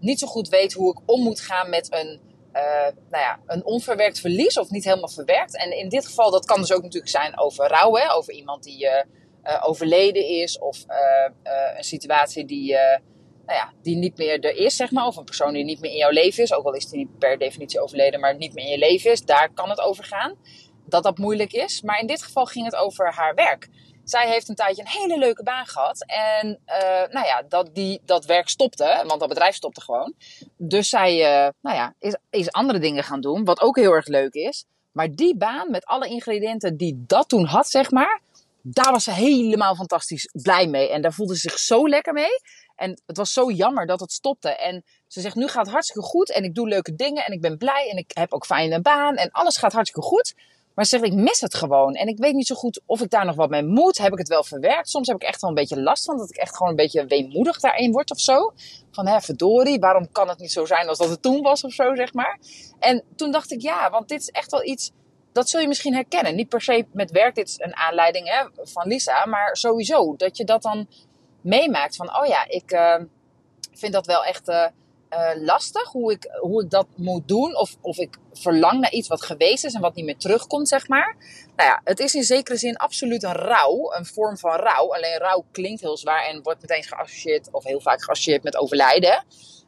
niet 0.00 0.18
zo 0.18 0.26
goed 0.26 0.48
weet 0.48 0.72
hoe 0.72 0.90
ik 0.90 1.00
om 1.06 1.22
moet 1.22 1.40
gaan 1.40 1.70
met 1.70 1.92
een... 1.92 2.20
Uh, 2.58 2.82
nou 3.10 3.22
ja, 3.24 3.40
een 3.46 3.64
onverwerkt 3.64 4.20
verlies 4.20 4.58
of 4.58 4.70
niet 4.70 4.84
helemaal 4.84 5.08
verwerkt. 5.08 5.56
En 5.56 5.76
in 5.76 5.88
dit 5.88 6.06
geval, 6.06 6.30
dat 6.30 6.44
kan 6.44 6.60
dus 6.60 6.72
ook 6.72 6.82
natuurlijk 6.82 7.10
zijn 7.10 7.38
over 7.38 7.68
rouw. 7.68 7.94
Hè? 7.94 8.12
Over 8.12 8.32
iemand 8.32 8.62
die 8.62 8.84
uh, 8.84 9.02
overleden 9.60 10.26
is 10.26 10.58
of 10.58 10.84
een 11.76 11.84
situatie 11.84 12.44
die, 12.44 12.72
nou 13.46 13.58
ja, 13.58 13.72
die 13.82 13.96
niet 13.96 14.16
meer 14.16 14.40
er 14.40 14.56
is, 14.56 14.76
zeg 14.76 14.90
maar. 14.90 15.06
Of 15.06 15.16
een 15.16 15.24
persoon 15.24 15.52
die 15.52 15.64
niet 15.64 15.80
meer 15.80 15.90
in 15.90 15.96
jouw 15.96 16.10
leven 16.10 16.42
is, 16.42 16.52
ook 16.52 16.64
al 16.64 16.74
is 16.74 16.88
die 16.88 16.98
niet 16.98 17.18
per 17.18 17.38
definitie 17.38 17.80
overleden, 17.80 18.20
maar 18.20 18.36
niet 18.36 18.54
meer 18.54 18.64
in 18.64 18.70
je 18.70 18.78
leven 18.78 19.10
is. 19.10 19.22
Daar 19.22 19.52
kan 19.54 19.70
het 19.70 19.80
over 19.80 20.04
gaan. 20.04 20.34
Dat 20.86 21.02
dat 21.02 21.18
moeilijk 21.18 21.52
is. 21.52 21.82
Maar 21.82 22.00
in 22.00 22.06
dit 22.06 22.22
geval 22.22 22.44
ging 22.44 22.64
het 22.64 22.76
over 22.76 23.12
haar 23.12 23.34
werk. 23.34 23.68
Zij 24.08 24.28
heeft 24.28 24.48
een 24.48 24.54
tijdje 24.54 24.82
een 24.82 24.88
hele 24.88 25.18
leuke 25.18 25.42
baan 25.42 25.66
gehad. 25.66 26.04
En 26.06 26.60
nou 27.10 27.26
ja, 27.26 27.42
dat, 27.48 27.74
die, 27.74 28.00
dat 28.04 28.24
werk 28.24 28.48
stopte, 28.48 29.02
want 29.06 29.20
dat 29.20 29.28
bedrijf 29.28 29.54
stopte 29.54 29.80
gewoon. 29.80 30.14
Dus 30.56 30.88
zij 30.88 31.18
nou 31.60 31.76
ja, 31.76 31.94
is, 31.98 32.16
is 32.30 32.52
andere 32.52 32.78
dingen 32.78 33.04
gaan 33.04 33.20
doen, 33.20 33.44
wat 33.44 33.60
ook 33.60 33.76
heel 33.76 33.92
erg 33.92 34.06
leuk 34.06 34.34
is. 34.34 34.64
Maar 34.92 35.14
die 35.14 35.36
baan 35.36 35.70
met 35.70 35.84
alle 35.84 36.08
ingrediënten 36.08 36.76
die 36.76 37.04
dat 37.06 37.28
toen 37.28 37.44
had, 37.44 37.68
zeg 37.68 37.90
maar, 37.90 38.20
daar 38.62 38.92
was 38.92 39.04
ze 39.04 39.12
helemaal 39.12 39.74
fantastisch 39.74 40.30
blij 40.42 40.66
mee. 40.66 40.90
En 40.90 41.02
daar 41.02 41.12
voelde 41.12 41.34
ze 41.34 41.40
zich 41.40 41.58
zo 41.58 41.88
lekker 41.88 42.12
mee. 42.12 42.40
En 42.76 43.00
het 43.06 43.16
was 43.16 43.32
zo 43.32 43.50
jammer 43.50 43.86
dat 43.86 44.00
het 44.00 44.12
stopte. 44.12 44.48
En 44.48 44.84
ze 45.06 45.20
zegt, 45.20 45.34
nu 45.34 45.48
gaat 45.48 45.64
het 45.64 45.72
hartstikke 45.72 46.08
goed. 46.08 46.32
En 46.32 46.44
ik 46.44 46.54
doe 46.54 46.68
leuke 46.68 46.94
dingen. 46.94 47.24
En 47.24 47.32
ik 47.32 47.40
ben 47.40 47.58
blij. 47.58 47.88
En 47.90 47.96
ik 47.96 48.10
heb 48.14 48.32
ook 48.32 48.46
fijne 48.46 48.80
baan. 48.80 49.16
En 49.16 49.30
alles 49.30 49.56
gaat 49.56 49.72
hartstikke 49.72 50.08
goed. 50.08 50.34
Maar 50.78 50.86
ze 50.86 50.98
zegt, 50.98 51.12
ik 51.12 51.18
mis 51.18 51.40
het 51.40 51.54
gewoon. 51.54 51.94
En 51.94 52.08
ik 52.08 52.18
weet 52.18 52.34
niet 52.34 52.46
zo 52.46 52.54
goed 52.54 52.80
of 52.86 53.00
ik 53.00 53.10
daar 53.10 53.24
nog 53.24 53.36
wat 53.36 53.50
mee 53.50 53.62
moet. 53.62 53.98
Heb 53.98 54.12
ik 54.12 54.18
het 54.18 54.28
wel 54.28 54.44
verwerkt? 54.44 54.88
Soms 54.88 55.08
heb 55.08 55.16
ik 55.16 55.22
echt 55.22 55.40
wel 55.40 55.50
een 55.50 55.56
beetje 55.56 55.80
last 55.80 56.04
van. 56.04 56.18
Dat 56.18 56.30
ik 56.30 56.36
echt 56.36 56.56
gewoon 56.56 56.68
een 56.68 56.76
beetje 56.76 57.06
weemoedig 57.06 57.60
daarin 57.60 57.92
word 57.92 58.10
of 58.10 58.20
zo. 58.20 58.52
Van, 58.90 59.06
hè, 59.06 59.20
verdorie, 59.20 59.78
waarom 59.78 60.12
kan 60.12 60.28
het 60.28 60.38
niet 60.38 60.52
zo 60.52 60.64
zijn 60.64 60.88
als 60.88 60.98
dat 60.98 61.08
het 61.08 61.22
toen 61.22 61.42
was 61.42 61.64
of 61.64 61.72
zo, 61.72 61.94
zeg 61.94 62.12
maar. 62.12 62.38
En 62.78 63.04
toen 63.16 63.30
dacht 63.30 63.52
ik, 63.52 63.62
ja, 63.62 63.90
want 63.90 64.08
dit 64.08 64.20
is 64.20 64.28
echt 64.28 64.50
wel 64.50 64.64
iets 64.64 64.92
dat 65.32 65.48
zul 65.48 65.60
je 65.60 65.68
misschien 65.68 65.94
herkennen. 65.94 66.34
Niet 66.34 66.48
per 66.48 66.62
se 66.62 66.86
met 66.92 67.10
werk, 67.10 67.34
dit 67.34 67.48
is 67.48 67.58
een 67.58 67.76
aanleiding 67.76 68.28
hè, 68.28 68.64
van 68.66 68.88
Lisa, 68.88 69.26
maar 69.26 69.56
sowieso 69.56 70.16
dat 70.16 70.36
je 70.36 70.44
dat 70.44 70.62
dan 70.62 70.88
meemaakt 71.40 71.96
van, 71.96 72.16
oh 72.20 72.26
ja, 72.26 72.48
ik 72.48 72.72
uh, 72.72 72.96
vind 73.72 73.92
dat 73.92 74.06
wel 74.06 74.24
echt 74.24 74.48
uh, 74.48 74.66
uh, 75.10 75.30
lastig 75.34 75.88
hoe 75.88 76.12
ik, 76.12 76.28
hoe 76.40 76.66
dat 76.66 76.86
moet 76.96 77.28
doen. 77.28 77.56
Of, 77.56 77.76
of 77.80 77.98
ik 77.98 78.16
verlang 78.32 78.80
naar 78.80 78.92
iets 78.92 79.08
wat 79.08 79.22
geweest 79.22 79.64
is 79.64 79.74
en 79.74 79.80
wat 79.80 79.94
niet 79.94 80.04
meer 80.04 80.16
terugkomt, 80.16 80.68
zeg 80.68 80.88
maar. 80.88 81.16
Nou 81.56 81.68
ja, 81.68 81.80
het 81.84 82.00
is 82.00 82.14
in 82.14 82.22
zekere 82.22 82.56
zin 82.56 82.76
absoluut 82.76 83.22
een 83.22 83.32
rouw, 83.32 83.92
een 83.92 84.06
vorm 84.06 84.38
van 84.38 84.56
rouw. 84.56 84.94
Alleen 84.94 85.18
rouw 85.18 85.44
klinkt 85.52 85.80
heel 85.80 85.96
zwaar 85.96 86.26
en 86.26 86.42
wordt 86.42 86.60
meteen 86.60 86.82
geassocieerd, 86.82 87.48
of 87.52 87.64
heel 87.64 87.80
vaak 87.80 88.02
geassocieerd 88.02 88.42
met 88.42 88.56
overlijden. 88.56 89.24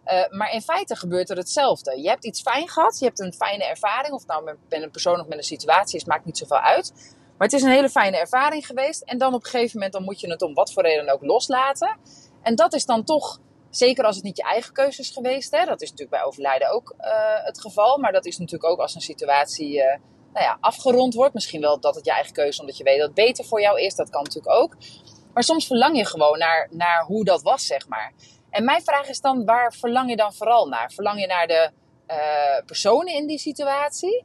Uh, 0.07 0.29
maar 0.29 0.53
in 0.53 0.63
feite 0.63 0.97
gebeurt 0.97 1.31
er 1.31 1.37
hetzelfde. 1.37 2.01
Je 2.01 2.09
hebt 2.09 2.25
iets 2.25 2.41
fijn 2.41 2.69
gehad, 2.69 2.99
je 2.99 3.05
hebt 3.05 3.21
een 3.21 3.33
fijne 3.33 3.65
ervaring. 3.65 4.15
Of 4.15 4.27
nou 4.27 4.45
met 4.45 4.57
een 4.69 4.91
persoon 4.91 5.21
of 5.21 5.27
met 5.27 5.39
een 5.39 5.45
situatie 5.45 5.99
is, 5.99 6.05
maakt 6.05 6.25
niet 6.25 6.39
zoveel 6.39 6.61
uit. 6.61 6.93
Maar 7.39 7.49
het 7.49 7.53
is 7.53 7.63
een 7.63 7.71
hele 7.71 7.89
fijne 7.89 8.17
ervaring 8.17 8.67
geweest. 8.67 9.03
En 9.03 9.19
dan 9.19 9.35
op 9.35 9.45
een 9.45 9.51
gegeven 9.51 9.75
moment 9.75 9.93
dan 9.93 10.03
moet 10.03 10.21
je 10.21 10.31
het 10.31 10.43
om 10.43 10.55
wat 10.55 10.73
voor 10.73 10.83
reden 10.83 11.09
ook 11.13 11.23
loslaten. 11.23 11.99
En 12.43 12.55
dat 12.55 12.75
is 12.75 12.85
dan 12.85 13.05
toch, 13.05 13.39
zeker 13.71 14.05
als 14.05 14.17
het 14.17 14.25
niet 14.25 14.37
je 14.37 14.43
eigen 14.43 14.73
keuze 14.73 15.01
is 15.01 15.11
geweest. 15.11 15.51
Hè, 15.51 15.65
dat 15.65 15.83
is 15.83 15.91
natuurlijk 15.91 16.17
bij 16.17 16.27
overlijden 16.27 16.71
ook 16.73 16.95
uh, 17.01 17.07
het 17.45 17.61
geval. 17.61 17.99
Maar 17.99 18.13
dat 18.13 18.27
is 18.27 18.39
natuurlijk 18.39 18.73
ook 18.73 18.79
als 18.79 18.95
een 18.95 19.01
situatie 19.01 19.77
uh, 19.77 19.85
nou 20.33 20.45
ja, 20.45 20.59
afgerond 20.61 21.15
wordt. 21.15 21.35
Misschien 21.35 21.61
wel 21.61 21.81
dat 21.81 21.95
het 21.95 22.05
je 22.05 22.13
eigen 22.13 22.33
keuze 22.33 22.61
omdat 22.61 22.77
je 22.77 22.85
weet 22.85 22.99
dat 22.99 23.07
het 23.07 23.15
beter 23.15 23.45
voor 23.45 23.61
jou 23.61 23.81
is. 23.81 23.95
Dat 23.95 24.11
kan 24.11 24.23
natuurlijk 24.23 24.55
ook. 24.55 24.77
Maar 25.33 25.43
soms 25.43 25.67
verlang 25.67 25.97
je 25.97 26.07
gewoon 26.07 26.39
naar, 26.39 26.69
naar 26.71 27.05
hoe 27.05 27.25
dat 27.25 27.43
was, 27.43 27.67
zeg 27.67 27.89
maar. 27.89 28.13
En 28.51 28.65
mijn 28.65 28.83
vraag 28.83 29.09
is 29.09 29.21
dan, 29.21 29.45
waar 29.45 29.73
verlang 29.73 30.11
je 30.11 30.17
dan 30.17 30.33
vooral 30.33 30.67
naar? 30.67 30.91
Verlang 30.91 31.21
je 31.21 31.27
naar 31.27 31.47
de 31.47 31.71
uh, 32.07 32.65
personen 32.67 33.15
in 33.15 33.27
die 33.27 33.39
situatie? 33.39 34.25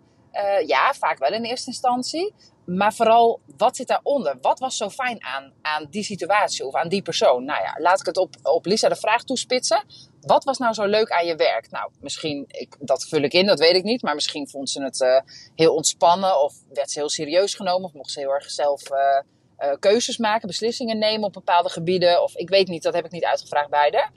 Ja, 0.66 0.94
vaak 0.94 1.18
wel 1.18 1.34
in 1.34 1.44
eerste 1.44 1.70
instantie. 1.70 2.34
Maar 2.66 2.94
vooral, 2.94 3.40
wat 3.58 3.76
zit 3.76 3.88
daaronder? 3.88 4.38
Wat 4.42 4.60
was 4.60 4.78
zo 4.78 4.90
fijn 4.90 5.24
aan, 5.24 5.54
aan 5.62 5.88
die 5.90 6.04
situatie 6.04 6.66
of 6.66 6.76
aan 6.76 6.90
die 6.90 7.02
persoon? 7.02 7.44
Nou 7.46 7.62
ja, 7.64 7.76
laat 7.78 8.00
ik 8.00 8.06
het 8.06 8.18
op, 8.18 8.36
op 8.44 8.66
Lisa 8.66 8.90
de 8.90 8.96
vraag 8.96 9.24
toespitsen. 9.24 9.84
Wat 10.22 10.44
was 10.44 10.58
nou 10.58 10.74
zo 10.74 10.86
leuk 10.86 11.12
aan 11.12 11.26
je 11.26 11.36
werk? 11.36 11.72
Nou, 11.72 11.92
misschien, 12.00 12.46
ik, 12.48 12.76
dat 12.80 13.06
vul 13.08 13.22
ik 13.22 13.34
in, 13.34 13.46
dat 13.46 13.60
weet 13.60 13.76
ik 13.76 13.84
niet. 13.84 14.02
Maar 14.02 14.16
misschien 14.16 14.50
vond 14.50 14.70
ze 14.70 14.84
het 14.84 15.00
uh, 15.00 15.20
heel 15.56 15.74
ontspannen 15.76 16.42
of 16.42 16.54
werd 16.74 16.92
ze 16.92 17.00
heel 17.00 17.10
serieus 17.10 17.54
genomen. 17.54 17.84
Of 17.84 17.94
mocht 17.94 18.12
ze 18.12 18.20
heel 18.20 18.34
erg 18.34 18.50
zelf 18.50 18.82
uh, 18.92 19.74
keuzes 19.80 20.18
maken, 20.18 20.48
beslissingen 20.48 20.98
nemen 20.98 21.28
op 21.28 21.34
bepaalde 21.34 21.70
gebieden. 21.70 22.24
Of 22.24 22.36
ik 22.36 22.50
weet 22.50 22.68
niet, 22.68 22.84
dat 22.84 22.94
heb 22.94 23.06
ik 23.06 23.12
niet 23.12 23.26
uitgevraagd 23.26 23.70
bij 23.70 23.92
haar. 23.92 24.12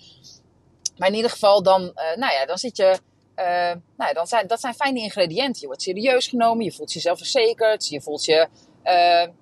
Maar 0.97 1.09
in 1.09 1.15
ieder 1.15 1.31
geval, 1.31 1.63
dan, 1.63 1.81
nou 1.95 2.33
ja, 2.33 2.47
dan 2.47 2.59
zit 2.59 2.77
je. 2.77 2.99
Uh, 3.39 3.73
nou 3.97 4.15
dan 4.15 4.27
zijn, 4.27 4.47
dat 4.47 4.61
zijn 4.61 4.75
fijne 4.75 5.01
ingrediënten. 5.01 5.61
Je 5.61 5.67
wordt 5.67 5.83
serieus 5.83 6.27
genomen, 6.27 6.65
je 6.65 6.73
voelt 6.73 6.93
jezelf 6.93 7.19
verzekerd, 7.19 7.89
je 7.89 8.01
voelt 8.01 8.25
je 8.25 8.49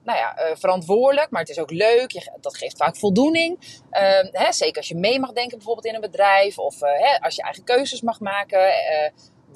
nou 0.05 0.19
ja, 0.19 0.57
verantwoordelijk, 0.57 1.31
maar 1.31 1.41
het 1.41 1.51
is 1.51 1.59
ook 1.59 1.71
leuk. 1.71 2.11
Je, 2.11 2.33
dat 2.41 2.57
geeft 2.57 2.77
vaak 2.77 2.97
voldoening. 2.97 3.81
Hè, 4.33 4.53
zeker 4.53 4.77
als 4.77 4.89
je 4.89 4.97
mee 4.97 5.21
mag 5.21 5.33
denken, 5.33 5.57
bijvoorbeeld 5.57 5.87
in 5.87 5.95
een 5.95 6.01
bedrijf, 6.01 6.59
of 6.59 6.81
hè, 6.81 7.21
als 7.21 7.35
je 7.37 7.43
eigen 7.43 7.65
keuzes 7.65 8.01
mag 8.01 8.21
maken. 8.21 8.61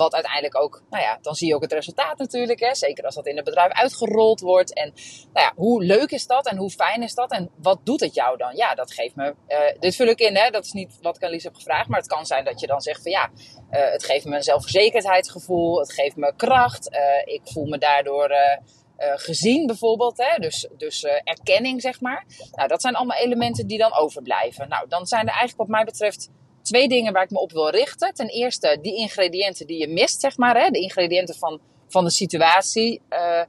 Wat 0.01 0.15
uiteindelijk 0.15 0.57
ook, 0.57 0.83
nou 0.91 1.03
ja, 1.03 1.19
dan 1.23 1.35
zie 1.35 1.49
je 1.49 1.55
ook 1.55 1.63
het 1.63 1.73
resultaat 1.73 2.19
natuurlijk. 2.19 2.61
Hè? 2.61 2.75
Zeker 2.75 3.05
als 3.05 3.15
dat 3.15 3.27
in 3.27 3.37
het 3.37 3.45
bedrijf 3.45 3.73
uitgerold 3.73 4.41
wordt. 4.41 4.75
En 4.75 4.93
nou 5.33 5.47
ja, 5.47 5.53
hoe 5.57 5.83
leuk 5.83 6.11
is 6.11 6.27
dat 6.27 6.47
en 6.47 6.57
hoe 6.57 6.71
fijn 6.71 7.03
is 7.03 7.15
dat 7.15 7.31
en 7.31 7.51
wat 7.57 7.79
doet 7.85 8.01
het 8.01 8.15
jou 8.15 8.37
dan? 8.37 8.57
Ja, 8.57 8.75
dat 8.75 8.93
geeft 8.93 9.17
me, 9.17 9.35
uh, 9.49 9.59
dit 9.81 9.97
vul 9.97 10.07
ik 10.07 10.21
in, 10.21 10.37
hè? 10.37 10.51
dat 10.51 10.65
is 10.65 10.73
niet 10.73 10.99
wat 11.03 11.17
ik 11.17 11.23
aan 11.23 11.31
Lies 11.31 11.45
heb 11.45 11.55
gevraagd. 11.55 11.89
Maar 11.89 11.99
het 11.99 12.09
kan 12.09 12.27
zijn 12.27 12.45
dat 12.45 12.61
je 12.61 12.67
dan 12.67 12.81
zegt 12.81 13.03
van 13.03 13.11
ja, 13.11 13.31
uh, 13.71 13.91
het 13.91 14.05
geeft 14.05 14.25
me 14.25 14.37
een 14.37 14.43
zelfverzekerdheidsgevoel. 14.43 15.79
Het 15.79 15.93
geeft 15.93 16.17
me 16.17 16.33
kracht. 16.37 16.93
Uh, 16.93 17.35
ik 17.35 17.41
voel 17.45 17.67
me 17.67 17.79
daardoor... 17.79 18.35
Gezien 19.15 19.67
bijvoorbeeld. 19.67 20.19
Hè? 20.19 20.39
Dus, 20.39 20.69
dus 20.77 21.05
erkenning, 21.05 21.81
zeg 21.81 22.01
maar. 22.01 22.25
Nou, 22.53 22.69
dat 22.69 22.81
zijn 22.81 22.95
allemaal 22.95 23.17
elementen 23.17 23.67
die 23.67 23.79
dan 23.79 23.95
overblijven. 23.95 24.69
Nou, 24.69 24.89
dan 24.89 25.07
zijn 25.07 25.23
er 25.23 25.29
eigenlijk 25.29 25.59
wat 25.59 25.69
mij 25.69 25.85
betreft 25.85 26.31
twee 26.71 26.89
dingen 26.89 27.13
waar 27.13 27.23
ik 27.23 27.31
me 27.31 27.39
op 27.39 27.53
wil 27.53 27.71
richten. 27.71 28.15
Ten 28.15 28.29
eerste 28.29 28.79
die 28.83 28.97
ingrediënten 28.97 29.67
die 29.67 29.79
je 29.79 29.89
mist, 29.89 30.21
zeg 30.21 30.37
maar. 30.37 30.63
Hè? 30.63 30.71
De 30.71 30.81
ingrediënten 30.81 31.35
van, 31.35 31.61
van 31.89 32.05
de 32.05 32.11
situatie 32.11 33.01
uh, 33.11 33.43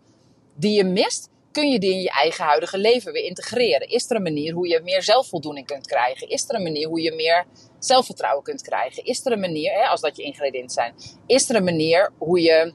die 0.56 0.74
je 0.74 0.84
mist. 0.84 1.30
Kun 1.52 1.72
je 1.72 1.80
die 1.80 1.92
in 1.92 2.02
je 2.02 2.10
eigen 2.10 2.46
huidige 2.46 2.78
leven 2.78 3.14
weer 3.14 3.24
integreren? 3.24 3.90
Is 3.90 4.10
er 4.10 4.16
een 4.16 4.22
manier 4.22 4.54
hoe 4.54 4.68
je 4.68 4.82
meer 4.84 5.04
zelfvoldoening 5.04 5.68
kunt 5.68 5.88
krijgen? 5.88 6.30
Is 6.30 6.50
er 6.50 6.56
een 6.56 6.64
manier 6.64 6.88
hoe 6.88 7.02
je 7.02 7.12
meer 7.12 7.46
zelfvertrouwen 7.80 8.44
kunt 8.44 8.62
krijgen? 8.62 9.06
Is 9.06 9.26
er 9.26 9.32
een 9.32 9.40
manier, 9.40 9.72
hè, 9.72 9.86
als 9.86 10.02
dat 10.02 10.18
je 10.18 10.24
ingrediënten 10.24 10.70
zijn, 10.70 10.94
is 11.26 11.50
er 11.50 11.56
een 11.56 11.64
manier 11.64 12.12
hoe 12.18 12.42
je 12.42 12.74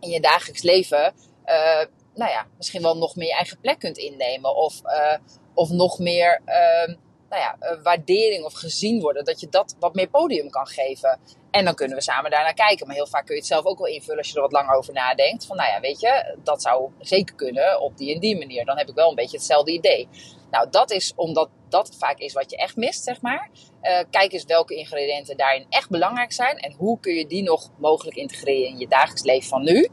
in 0.00 0.10
je 0.10 0.20
dagelijks 0.20 0.62
leven, 0.62 1.14
uh, 1.46 1.84
nou 2.14 2.30
ja, 2.30 2.46
misschien 2.56 2.82
wel 2.82 2.96
nog 2.96 3.16
meer 3.16 3.28
je 3.28 3.34
eigen 3.34 3.60
plek 3.60 3.78
kunt 3.78 3.98
innemen? 3.98 4.56
Of, 4.56 4.80
uh, 4.84 5.16
of 5.54 5.70
nog 5.70 5.98
meer, 5.98 6.40
uh, 6.46 6.94
nou 7.28 7.42
ja, 7.42 7.56
uh, 7.60 7.82
waardering 7.82 8.44
of 8.44 8.52
gezien 8.52 9.00
worden. 9.00 9.24
Dat 9.24 9.40
je 9.40 9.48
dat 9.48 9.76
wat 9.78 9.94
meer 9.94 10.08
podium 10.08 10.50
kan 10.50 10.66
geven. 10.66 11.20
En 11.50 11.64
dan 11.64 11.74
kunnen 11.74 11.96
we 11.96 12.02
samen 12.02 12.30
daarnaar 12.30 12.54
kijken. 12.54 12.86
Maar 12.86 12.96
heel 12.96 13.06
vaak 13.06 13.26
kun 13.26 13.34
je 13.34 13.40
het 13.40 13.50
zelf 13.50 13.64
ook 13.64 13.78
wel 13.78 13.86
invullen 13.86 14.18
als 14.18 14.28
je 14.28 14.34
er 14.34 14.40
wat 14.40 14.52
langer 14.52 14.76
over 14.76 14.92
nadenkt. 14.92 15.46
Van 15.46 15.56
nou 15.56 15.70
ja, 15.70 15.80
weet 15.80 16.00
je, 16.00 16.36
dat 16.44 16.62
zou 16.62 16.90
zeker 17.00 17.34
kunnen 17.34 17.80
op 17.80 17.96
die 17.96 18.14
en 18.14 18.20
die 18.20 18.38
manier. 18.38 18.64
Dan 18.64 18.78
heb 18.78 18.88
ik 18.88 18.94
wel 18.94 19.08
een 19.08 19.14
beetje 19.14 19.36
hetzelfde 19.36 19.72
idee. 19.72 20.08
Nou, 20.50 20.70
dat 20.70 20.90
is 20.90 21.12
omdat 21.16 21.48
dat 21.68 21.96
vaak 21.98 22.18
is 22.18 22.32
wat 22.32 22.50
je 22.50 22.56
echt 22.56 22.76
mist, 22.76 23.04
zeg 23.04 23.20
maar. 23.20 23.50
Uh, 23.82 23.98
kijk 24.10 24.32
eens 24.32 24.44
welke 24.44 24.74
ingrediënten 24.74 25.36
daarin 25.36 25.66
echt 25.68 25.90
belangrijk 25.90 26.32
zijn. 26.32 26.58
En 26.58 26.72
hoe 26.72 27.00
kun 27.00 27.14
je 27.14 27.26
die 27.26 27.42
nog 27.42 27.70
mogelijk 27.78 28.16
integreren 28.16 28.68
in 28.68 28.78
je 28.78 28.88
dagelijks 28.88 29.22
leven 29.22 29.48
van 29.48 29.62
nu. 29.62 29.88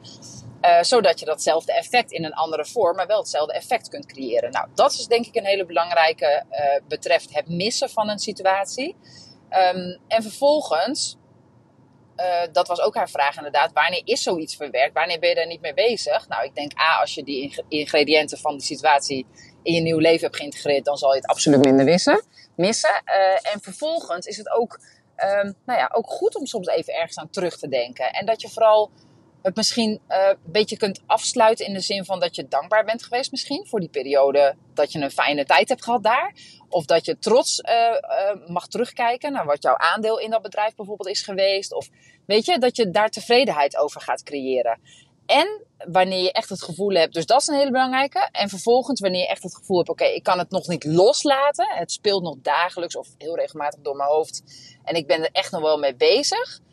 Uh, 0.65 0.81
zodat 0.81 1.19
je 1.19 1.25
datzelfde 1.25 1.73
effect 1.73 2.11
in 2.11 2.25
een 2.25 2.33
andere 2.33 2.65
vorm, 2.65 2.95
maar 2.95 3.07
wel 3.07 3.19
hetzelfde 3.19 3.53
effect 3.53 3.89
kunt 3.89 4.05
creëren. 4.05 4.51
Nou, 4.51 4.67
dat 4.75 4.91
is 4.91 5.07
denk 5.07 5.25
ik 5.25 5.35
een 5.35 5.45
hele 5.45 5.65
belangrijke 5.65 6.43
uh, 6.51 6.87
betreft 6.87 7.33
het 7.33 7.49
missen 7.49 7.89
van 7.89 8.09
een 8.09 8.19
situatie. 8.19 8.95
Um, 9.49 9.99
en 10.07 10.21
vervolgens, 10.21 11.17
uh, 12.17 12.41
dat 12.51 12.67
was 12.67 12.81
ook 12.81 12.95
haar 12.95 13.09
vraag 13.09 13.35
inderdaad, 13.35 13.71
wanneer 13.73 14.01
is 14.03 14.21
zoiets 14.21 14.55
verwerkt? 14.55 14.93
Wanneer 14.93 15.19
ben 15.19 15.29
je 15.29 15.35
daar 15.35 15.47
niet 15.47 15.61
mee 15.61 15.73
bezig? 15.73 16.27
Nou, 16.27 16.43
ik 16.43 16.55
denk 16.55 16.79
A, 16.79 16.99
als 16.99 17.13
je 17.13 17.23
die 17.23 17.63
ingrediënten 17.67 18.37
van 18.37 18.51
die 18.51 18.65
situatie 18.65 19.27
in 19.63 19.73
je 19.73 19.81
nieuw 19.81 19.99
leven 19.99 20.25
hebt 20.25 20.35
geïntegreerd, 20.35 20.85
dan 20.85 20.97
zal 20.97 21.09
je 21.13 21.19
het 21.19 21.27
absoluut 21.29 21.63
minder 21.65 21.85
missen. 21.85 22.23
missen. 22.55 23.01
en 23.53 23.61
vervolgens 23.61 24.25
is 24.25 24.37
het 24.37 24.51
ook, 24.51 24.79
um, 25.17 25.55
nou 25.65 25.79
ja, 25.79 25.91
ook 25.93 26.09
goed 26.09 26.35
om 26.35 26.45
soms 26.45 26.67
even 26.67 26.93
ergens 26.93 27.17
aan 27.17 27.29
terug 27.29 27.57
te 27.57 27.67
denken. 27.67 28.11
En 28.11 28.25
dat 28.25 28.41
je 28.41 28.49
vooral 28.49 28.91
het 29.45 29.55
misschien 29.55 30.01
uh, 30.09 30.27
een 30.27 30.51
beetje 30.51 30.77
kunt 30.77 31.01
afsluiten 31.05 31.65
in 31.65 31.73
de 31.73 31.79
zin 31.79 32.05
van 32.05 32.19
dat 32.19 32.35
je 32.35 32.47
dankbaar 32.47 32.85
bent 32.85 33.03
geweest 33.03 33.31
misschien 33.31 33.67
voor 33.67 33.79
die 33.79 33.89
periode 33.89 34.55
dat 34.73 34.91
je 34.91 34.99
een 34.99 35.11
fijne 35.11 35.45
tijd 35.45 35.69
hebt 35.69 35.83
gehad 35.83 36.03
daar. 36.03 36.33
Of 36.69 36.85
dat 36.85 37.05
je 37.05 37.17
trots 37.19 37.59
uh, 37.59 37.73
uh, 37.73 38.47
mag 38.47 38.67
terugkijken 38.67 39.31
naar 39.31 39.45
wat 39.45 39.63
jouw 39.63 39.77
aandeel 39.77 40.19
in 40.19 40.29
dat 40.29 40.41
bedrijf 40.41 40.75
bijvoorbeeld 40.75 41.09
is 41.09 41.21
geweest. 41.21 41.73
Of 41.73 41.89
weet 42.25 42.45
je, 42.45 42.59
dat 42.59 42.75
je 42.75 42.89
daar 42.89 43.09
tevredenheid 43.09 43.77
over 43.77 44.01
gaat 44.01 44.23
creëren. 44.23 44.79
En 45.25 45.65
wanneer 45.77 46.23
je 46.23 46.31
echt 46.31 46.49
het 46.49 46.63
gevoel 46.63 46.93
hebt, 46.93 47.13
dus 47.13 47.25
dat 47.25 47.41
is 47.41 47.47
een 47.47 47.57
hele 47.57 47.71
belangrijke. 47.71 48.29
En 48.31 48.49
vervolgens 48.49 48.99
wanneer 48.99 49.21
je 49.21 49.27
echt 49.27 49.43
het 49.43 49.55
gevoel 49.55 49.77
hebt, 49.77 49.89
oké, 49.89 50.05
ik 50.05 50.23
kan 50.23 50.39
het 50.39 50.49
nog 50.49 50.67
niet 50.67 50.83
loslaten. 50.83 51.67
Het 51.69 51.91
speelt 51.91 52.23
nog 52.23 52.35
dagelijks 52.41 52.95
of 52.95 53.07
heel 53.17 53.35
regelmatig 53.35 53.79
door 53.81 53.95
mijn 53.95 54.09
hoofd. 54.09 54.43
En 54.83 54.95
ik 54.95 55.07
ben 55.07 55.21
er 55.21 55.29
echt 55.31 55.51
nog 55.51 55.61
wel 55.61 55.77
mee 55.77 55.95
bezig 55.95 56.63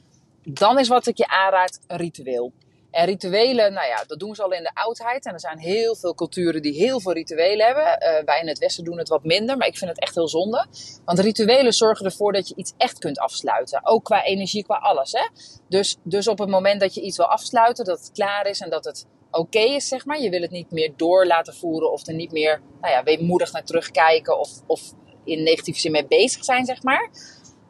dan 0.45 0.79
is 0.79 0.89
wat 0.89 1.07
ik 1.07 1.17
je 1.17 1.29
aanraad 1.29 1.81
een 1.87 1.97
ritueel. 1.97 2.53
En 2.93 3.07
rituelen, 3.07 3.73
nou 3.73 3.87
ja, 3.87 4.05
dat 4.07 4.19
doen 4.19 4.35
ze 4.35 4.43
al 4.43 4.53
in 4.53 4.63
de 4.63 4.71
oudheid. 4.75 5.27
En 5.27 5.33
er 5.33 5.41
zijn 5.41 5.59
heel 5.59 5.97
veel 5.97 6.15
culturen 6.15 6.63
die 6.63 6.73
heel 6.73 7.01
veel 7.01 7.13
rituelen 7.13 7.67
hebben. 7.67 7.85
Uh, 7.85 8.25
wij 8.25 8.41
in 8.41 8.49
het 8.49 8.59
Westen 8.59 8.85
doen 8.85 8.99
het 8.99 9.09
wat 9.09 9.25
minder, 9.25 9.57
maar 9.57 9.67
ik 9.67 9.77
vind 9.77 9.91
het 9.91 10.01
echt 10.01 10.15
heel 10.15 10.29
zonde. 10.29 10.67
Want 11.05 11.19
rituelen 11.19 11.73
zorgen 11.73 12.07
ervoor 12.07 12.33
dat 12.33 12.49
je 12.49 12.55
iets 12.57 12.73
echt 12.77 12.99
kunt 12.99 13.19
afsluiten. 13.19 13.87
Ook 13.87 14.05
qua 14.05 14.25
energie, 14.25 14.65
qua 14.65 14.77
alles. 14.77 15.13
Hè? 15.13 15.29
Dus, 15.69 15.97
dus 16.03 16.29
op 16.29 16.39
het 16.39 16.49
moment 16.49 16.81
dat 16.81 16.95
je 16.95 17.01
iets 17.01 17.17
wil 17.17 17.27
afsluiten, 17.27 17.85
dat 17.85 17.99
het 17.99 18.13
klaar 18.13 18.47
is 18.47 18.61
en 18.61 18.71
dat 18.71 18.85
het 18.85 19.07
oké 19.31 19.59
is, 19.59 19.89
zeg 19.89 20.05
maar. 20.05 20.21
Je 20.21 20.31
wil 20.31 20.41
het 20.43 20.51
niet 20.51 20.71
meer 20.71 20.93
door 20.97 21.27
laten 21.27 21.55
voeren 21.55 21.93
of 21.93 22.07
er 22.07 22.15
niet 22.15 22.33
meer, 22.33 22.63
nou 22.81 22.93
ja, 22.93 23.03
weemoedig 23.03 23.53
naar 23.53 23.65
terugkijken 23.65 24.39
of, 24.39 24.51
of 24.67 24.81
in 25.25 25.43
negatieve 25.43 25.81
zin 25.81 25.93
mee 25.93 26.07
bezig 26.07 26.45
zijn, 26.45 26.65
zeg 26.65 26.83
maar 26.83 27.11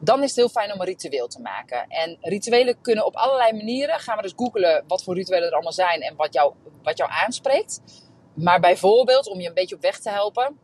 dan 0.03 0.21
is 0.21 0.27
het 0.27 0.35
heel 0.35 0.49
fijn 0.49 0.73
om 0.73 0.79
een 0.79 0.85
ritueel 0.85 1.27
te 1.27 1.41
maken. 1.41 1.87
En 1.87 2.17
rituelen 2.21 2.81
kunnen 2.81 3.05
op 3.05 3.15
allerlei 3.15 3.53
manieren. 3.53 3.99
Gaan 3.99 4.15
we 4.15 4.21
dus 4.21 4.33
googlen 4.35 4.83
wat 4.87 5.03
voor 5.03 5.15
rituelen 5.15 5.47
er 5.47 5.53
allemaal 5.53 5.71
zijn 5.71 6.01
en 6.01 6.15
wat 6.15 6.33
jou, 6.33 6.53
wat 6.83 6.97
jou 6.97 7.11
aanspreekt. 7.11 7.81
Maar 8.33 8.59
bijvoorbeeld, 8.59 9.27
om 9.27 9.39
je 9.39 9.47
een 9.47 9.53
beetje 9.53 9.75
op 9.75 9.81
weg 9.81 9.99
te 9.99 10.09
helpen, 10.09 10.59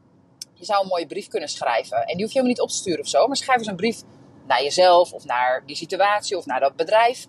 je 0.53 0.65
zou 0.65 0.81
een 0.81 0.88
mooie 0.88 1.05
brief 1.05 1.27
kunnen 1.27 1.50
schrijven. 1.50 1.98
En 1.98 2.15
die 2.15 2.25
hoef 2.25 2.34
je 2.34 2.39
helemaal 2.39 2.48
niet 2.48 2.62
op 2.62 2.69
te 2.69 2.75
sturen 2.75 3.00
of 3.00 3.08
zo. 3.08 3.27
Maar 3.27 3.36
schrijf 3.36 3.58
eens 3.58 3.67
een 3.67 3.75
brief 3.75 4.01
naar 4.48 4.63
jezelf 4.63 5.13
of 5.13 5.25
naar 5.25 5.63
die 5.65 5.75
situatie 5.75 6.38
of 6.38 6.46
naar 6.46 6.60
dat 6.60 6.75
bedrijf. 6.75 7.25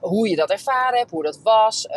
Hoe 0.00 0.28
je 0.28 0.36
dat 0.36 0.50
ervaren 0.50 0.98
hebt, 0.98 1.10
hoe 1.10 1.22
dat 1.22 1.40
was. 1.42 1.86
Uh, 1.86 1.96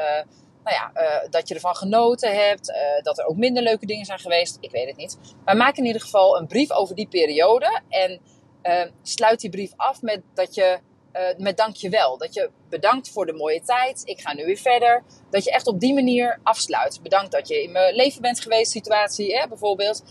nou 0.63 0.75
ja, 0.75 0.91
uh, 0.93 1.29
dat 1.29 1.47
je 1.47 1.53
ervan 1.53 1.75
genoten 1.75 2.35
hebt. 2.47 2.69
Uh, 2.69 2.75
dat 3.01 3.17
er 3.17 3.25
ook 3.25 3.37
minder 3.37 3.63
leuke 3.63 3.85
dingen 3.85 4.05
zijn 4.05 4.19
geweest. 4.19 4.57
Ik 4.59 4.71
weet 4.71 4.87
het 4.87 4.97
niet. 4.97 5.17
Maar 5.45 5.57
maak 5.57 5.77
in 5.77 5.85
ieder 5.85 6.01
geval 6.01 6.37
een 6.37 6.47
brief 6.47 6.71
over 6.71 6.95
die 6.95 7.07
periode. 7.07 7.81
En 7.89 8.21
uh, 8.63 8.83
sluit 9.01 9.39
die 9.39 9.49
brief 9.49 9.71
af 9.75 10.01
met 10.01 10.21
dat 10.33 10.55
je 10.55 10.79
uh, 11.13 11.21
met 11.37 11.57
dankjewel. 11.57 12.17
Dat 12.17 12.33
je 12.33 12.49
bedankt 12.69 13.09
voor 13.09 13.25
de 13.25 13.33
mooie 13.33 13.61
tijd. 13.61 14.01
Ik 14.05 14.21
ga 14.21 14.33
nu 14.33 14.45
weer 14.45 14.57
verder. 14.57 15.03
Dat 15.29 15.43
je 15.43 15.51
echt 15.51 15.67
op 15.67 15.79
die 15.79 15.93
manier 15.93 16.39
afsluit. 16.43 16.99
Bedankt 17.01 17.31
dat 17.31 17.47
je 17.47 17.63
in 17.63 17.71
mijn 17.71 17.95
leven 17.95 18.21
bent 18.21 18.41
geweest, 18.41 18.71
situatie 18.71 19.37
hè, 19.37 19.47
bijvoorbeeld. 19.47 20.03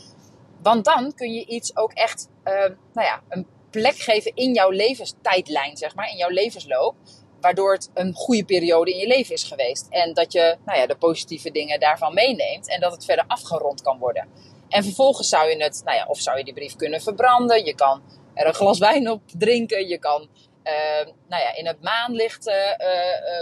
Want 0.62 0.84
dan 0.84 1.14
kun 1.14 1.32
je 1.32 1.46
iets 1.46 1.76
ook 1.76 1.92
echt, 1.92 2.28
uh, 2.44 2.52
nou 2.92 3.06
ja, 3.06 3.22
een 3.28 3.46
plek 3.70 3.96
geven 3.96 4.32
in 4.34 4.54
jouw 4.54 4.70
levenstijdlijn, 4.70 5.76
zeg 5.76 5.94
maar, 5.94 6.10
in 6.10 6.16
jouw 6.16 6.30
levensloop. 6.30 6.94
Waardoor 7.40 7.72
het 7.72 7.90
een 7.94 8.14
goede 8.14 8.44
periode 8.44 8.92
in 8.92 8.98
je 8.98 9.06
leven 9.06 9.34
is 9.34 9.44
geweest. 9.44 9.86
En 9.90 10.14
dat 10.14 10.32
je 10.32 10.56
nou 10.64 10.78
ja, 10.78 10.86
de 10.86 10.96
positieve 10.96 11.50
dingen 11.50 11.80
daarvan 11.80 12.14
meeneemt. 12.14 12.68
En 12.68 12.80
dat 12.80 12.92
het 12.92 13.04
verder 13.04 13.24
afgerond 13.26 13.82
kan 13.82 13.98
worden. 13.98 14.28
En 14.68 14.84
vervolgens 14.84 15.28
zou 15.28 15.48
je 15.48 15.62
het, 15.62 15.82
nou 15.84 15.96
ja, 15.96 16.06
of 16.06 16.18
zou 16.18 16.38
je 16.38 16.44
die 16.44 16.54
brief 16.54 16.76
kunnen 16.76 17.00
verbranden. 17.00 17.64
Je 17.64 17.74
kan 17.74 18.02
er 18.34 18.46
een 18.46 18.54
glas 18.54 18.78
wijn 18.78 19.10
op 19.10 19.22
drinken. 19.26 19.88
Je 19.88 19.98
kan 19.98 20.28
uh, 20.64 21.12
nou 21.28 21.42
ja, 21.42 21.54
in 21.54 21.66
het 21.66 21.82
maanlicht, 21.82 22.46
uh, 22.46 22.54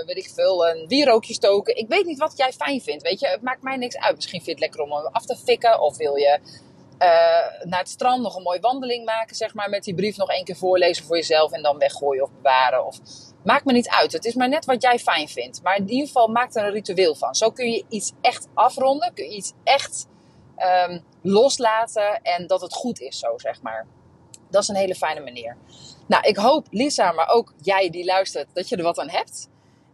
weet 0.07 0.17
ik 0.17 0.31
veel, 0.35 0.69
een 0.69 0.89
wierookje 0.89 1.35
stoken. 1.35 1.77
Ik 1.77 1.89
weet 1.89 2.07
niet 2.07 2.19
wat 2.19 2.37
jij 2.37 2.53
fijn 2.53 2.81
vindt, 2.81 3.03
weet 3.03 3.21
je. 3.21 3.27
Het 3.27 3.43
maakt 3.43 3.63
mij 3.63 3.77
niks 3.77 3.97
uit. 3.99 4.17
Misschien 4.17 4.43
vind 4.43 4.59
je 4.59 4.65
het 4.65 4.75
lekker 4.75 4.81
om 4.81 5.05
hem 5.05 5.13
af 5.13 5.27
te 5.27 5.37
fikken. 5.37 5.81
Of 5.81 5.97
wil 5.97 6.17
je 6.17 6.39
naar 7.63 7.79
het 7.79 7.89
strand 7.89 8.23
nog 8.23 8.37
een 8.37 8.43
mooie 8.43 8.61
wandeling 8.61 9.05
maken, 9.05 9.37
zeg 9.37 9.55
maar. 9.55 9.71
Met 9.71 9.85
die 9.85 9.95
brief 9.95 10.17
nog 10.17 10.29
één 10.31 10.45
keer 10.45 10.57
voorlezen 10.57 11.05
voor 11.05 11.17
jezelf 11.17 11.53
en 11.53 11.63
dan 11.63 11.79
weggooien 11.79 12.23
of 12.23 12.31
bewaren. 12.37 12.87
Of, 12.87 12.99
maakt 13.45 13.65
me 13.65 13.73
niet 13.73 13.89
uit. 13.89 14.13
Het 14.13 14.25
is 14.25 14.35
maar 14.35 14.49
net 14.49 14.65
wat 14.65 14.83
jij 14.83 14.99
fijn 14.99 15.29
vindt. 15.29 15.63
Maar 15.63 15.77
in 15.77 15.89
ieder 15.89 16.07
geval, 16.07 16.29
maak 16.29 16.55
er 16.55 16.65
een 16.65 16.73
ritueel 16.73 17.15
van. 17.15 17.35
Zo 17.35 17.51
kun 17.51 17.71
je 17.71 17.85
iets 17.89 18.13
echt 18.21 18.49
afronden. 18.55 19.15
Kun 19.15 19.25
je 19.25 19.37
iets 19.37 19.53
echt 19.65 20.07
um, 20.89 21.05
loslaten 21.23 22.23
en 22.23 22.47
dat 22.47 22.61
het 22.61 22.75
goed 22.75 23.01
is 23.01 23.19
zo, 23.19 23.39
zeg 23.39 23.63
maar. 23.63 23.87
Dat 24.51 24.63
is 24.63 24.69
een 24.69 24.77
hele 24.77 24.95
fijne 24.95 25.21
manier. 25.21 25.57
Nou, 26.11 26.27
ik 26.27 26.37
hoop, 26.37 26.67
Lisa, 26.71 27.13
maar 27.13 27.29
ook 27.29 27.53
jij 27.63 27.91
die 27.91 28.05
luistert, 28.05 28.49
dat 28.53 28.69
je 28.69 28.77
er 28.77 28.83
wat 28.83 28.99
aan 28.99 29.11
hebt. 29.11 29.49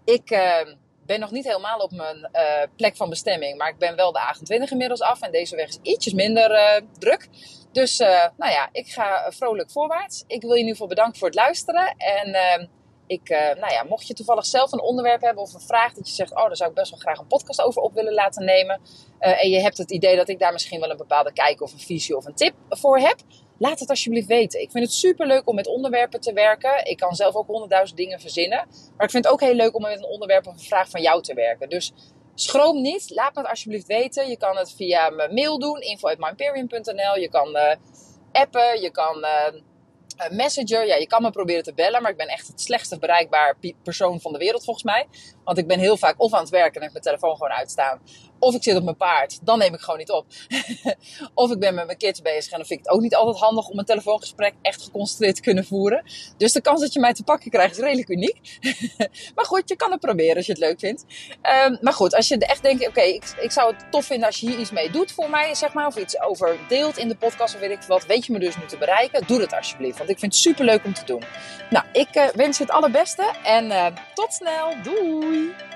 Ik 0.04 0.30
uh, 0.30 0.74
ben 1.06 1.20
nog 1.20 1.30
niet 1.30 1.44
helemaal 1.44 1.78
op 1.78 1.90
mijn 1.90 2.28
uh, 2.32 2.42
plek 2.76 2.96
van 2.96 3.08
bestemming, 3.08 3.58
maar 3.58 3.68
ik 3.68 3.78
ben 3.78 3.96
wel 3.96 4.12
de 4.12 4.20
A28 4.20 4.70
inmiddels 4.70 5.00
af. 5.00 5.20
En 5.20 5.32
deze 5.32 5.56
weg 5.56 5.68
is 5.68 5.78
ietsjes 5.82 6.12
minder 6.12 6.50
uh, 6.50 6.88
druk. 6.98 7.28
Dus, 7.72 7.98
nou 8.36 8.52
ja, 8.52 8.68
ik 8.72 8.88
ga 8.88 9.32
vrolijk 9.32 9.70
voorwaarts. 9.70 10.24
Ik 10.26 10.40
wil 10.40 10.50
je 10.50 10.56
ieder 10.56 10.72
geval 10.72 10.88
bedanken 10.88 11.18
voor 11.18 11.28
het 11.28 11.36
luisteren. 11.36 11.94
En 11.96 12.34
ehm, 12.34 12.66
ik, 13.06 13.28
nou 13.28 13.72
ja, 13.72 13.84
mocht 13.84 14.06
je 14.06 14.14
toevallig 14.14 14.46
zelf 14.46 14.72
een 14.72 14.80
onderwerp 14.80 15.20
hebben 15.20 15.42
of 15.42 15.54
een 15.54 15.60
vraag 15.60 15.92
dat 15.92 16.08
je 16.08 16.14
zegt, 16.14 16.30
oh, 16.30 16.46
daar 16.46 16.56
zou 16.56 16.70
ik 16.70 16.76
best 16.76 16.90
wel 16.90 17.00
graag 17.00 17.18
een 17.18 17.26
podcast 17.26 17.62
over 17.62 17.82
op 17.82 17.94
willen 17.94 18.14
laten 18.14 18.44
nemen. 18.44 18.80
en 19.18 19.50
je 19.50 19.60
hebt 19.60 19.78
het 19.78 19.90
idee 19.90 20.16
dat 20.16 20.28
ik 20.28 20.38
daar 20.38 20.52
misschien 20.52 20.80
wel 20.80 20.90
een 20.90 20.96
bepaalde 20.96 21.32
kijk 21.32 21.60
of 21.60 21.72
een 21.72 21.78
visie 21.78 22.16
of 22.16 22.26
een 22.26 22.34
tip 22.34 22.54
voor 22.68 22.98
heb 22.98 23.16
Laat 23.58 23.80
het 23.80 23.90
alsjeblieft 23.90 24.26
weten. 24.26 24.60
Ik 24.60 24.70
vind 24.70 24.84
het 24.84 24.94
super 24.94 25.26
leuk 25.26 25.48
om 25.48 25.54
met 25.54 25.66
onderwerpen 25.66 26.20
te 26.20 26.32
werken. 26.32 26.86
Ik 26.86 26.96
kan 26.96 27.14
zelf 27.14 27.34
ook 27.34 27.46
honderdduizend 27.46 27.98
dingen 27.98 28.20
verzinnen. 28.20 28.66
Maar 28.96 29.04
ik 29.04 29.10
vind 29.10 29.24
het 29.24 29.32
ook 29.32 29.40
heel 29.40 29.54
leuk 29.54 29.74
om 29.74 29.82
met 29.82 29.98
een 29.98 30.04
onderwerp 30.04 30.46
of 30.46 30.52
een 30.52 30.58
vraag 30.58 30.90
van 30.90 31.02
jou 31.02 31.22
te 31.22 31.34
werken. 31.34 31.68
Dus 31.68 31.92
schroom 32.34 32.82
niet. 32.82 33.10
Laat 33.10 33.34
me 33.34 33.40
het 33.40 33.50
alsjeblieft 33.50 33.86
weten. 33.86 34.28
Je 34.28 34.36
kan 34.36 34.56
het 34.56 34.72
via 34.72 35.10
mijn 35.10 35.34
mail 35.34 35.58
doen. 35.58 35.80
info.myperium.nl 35.80 37.16
Je 37.18 37.28
kan 37.30 37.48
uh, 37.56 37.74
appen. 38.32 38.80
Je 38.80 38.90
kan... 38.90 39.18
Uh, 39.18 39.60
Messenger, 40.30 40.86
ja, 40.86 40.94
je 40.94 41.06
kan 41.06 41.22
me 41.22 41.30
proberen 41.30 41.62
te 41.62 41.74
bellen, 41.74 42.02
maar 42.02 42.10
ik 42.10 42.16
ben 42.16 42.28
echt 42.28 42.46
het 42.46 42.60
slechtste 42.60 42.98
bereikbaar 42.98 43.56
persoon 43.82 44.20
van 44.20 44.32
de 44.32 44.38
wereld 44.38 44.64
volgens 44.64 44.84
mij. 44.84 45.06
Want 45.44 45.58
ik 45.58 45.66
ben 45.66 45.78
heel 45.78 45.96
vaak 45.96 46.20
of 46.20 46.32
aan 46.32 46.40
het 46.40 46.48
werken 46.50 46.74
en 46.74 46.82
heb 46.82 46.92
mijn 46.92 47.04
telefoon 47.04 47.36
gewoon 47.36 47.52
uitstaan. 47.52 48.00
Of 48.38 48.54
ik 48.54 48.62
zit 48.62 48.76
op 48.76 48.82
mijn 48.82 48.96
paard, 48.96 49.38
dan 49.42 49.58
neem 49.58 49.74
ik 49.74 49.80
gewoon 49.80 49.98
niet 49.98 50.10
op. 50.10 50.26
of 51.34 51.50
ik 51.50 51.58
ben 51.58 51.74
met 51.74 51.86
mijn 51.86 51.98
kids 51.98 52.22
bezig 52.22 52.52
en 52.52 52.58
dan 52.58 52.66
vind 52.66 52.80
ik 52.80 52.86
het 52.86 52.94
ook 52.94 53.00
niet 53.00 53.14
altijd 53.14 53.38
handig 53.38 53.68
om 53.68 53.78
een 53.78 53.84
telefoongesprek 53.84 54.54
echt 54.62 54.82
geconcentreerd 54.82 55.34
te 55.34 55.42
kunnen 55.42 55.64
voeren. 55.64 56.04
Dus 56.36 56.52
de 56.52 56.60
kans 56.60 56.80
dat 56.80 56.92
je 56.92 57.00
mij 57.00 57.12
te 57.12 57.22
pakken 57.22 57.50
krijgt 57.50 57.76
is 57.76 57.82
redelijk 57.82 58.08
uniek. 58.08 58.40
maar 59.34 59.44
goed, 59.44 59.68
je 59.68 59.76
kan 59.76 59.90
het 59.90 60.00
proberen 60.00 60.36
als 60.36 60.46
je 60.46 60.52
het 60.52 60.60
leuk 60.60 60.78
vindt. 60.78 61.04
Um, 61.66 61.78
maar 61.80 61.92
goed, 61.92 62.14
als 62.14 62.28
je 62.28 62.38
echt 62.38 62.62
denkt, 62.62 62.88
oké, 62.88 63.00
ik, 63.00 63.34
ik 63.40 63.50
zou 63.50 63.74
het 63.74 63.84
tof 63.90 64.04
vinden 64.04 64.26
als 64.26 64.40
je 64.40 64.48
hier 64.48 64.58
iets 64.58 64.70
mee 64.70 64.90
doet 64.90 65.12
voor 65.12 65.30
mij, 65.30 65.54
zeg 65.54 65.72
maar. 65.72 65.86
Of 65.86 65.96
iets 65.96 66.20
over 66.20 66.58
deelt 66.68 66.98
in 66.98 67.08
de 67.08 67.16
podcast 67.16 67.54
of 67.54 67.60
weet 67.60 67.70
ik 67.70 67.82
wat. 67.82 68.06
Weet 68.06 68.26
je 68.26 68.32
me 68.32 68.38
dus 68.38 68.56
nu 68.56 68.66
te 68.66 68.76
bereiken? 68.76 69.26
Doe 69.26 69.38
dat 69.38 69.52
alsjeblieft, 69.52 69.98
want 69.98 70.10
ik 70.10 70.18
vind 70.18 70.32
het 70.32 70.42
super 70.42 70.64
leuk 70.64 70.84
om 70.84 70.94
te 70.94 71.04
doen. 71.04 71.22
Nou, 71.70 71.84
ik 71.92 72.16
uh, 72.16 72.26
wens 72.26 72.58
je 72.58 72.64
het 72.64 72.72
allerbeste 72.72 73.32
en 73.44 73.66
uh, 73.66 73.86
tot 74.14 74.32
snel. 74.32 74.74
Doei! 74.82 75.75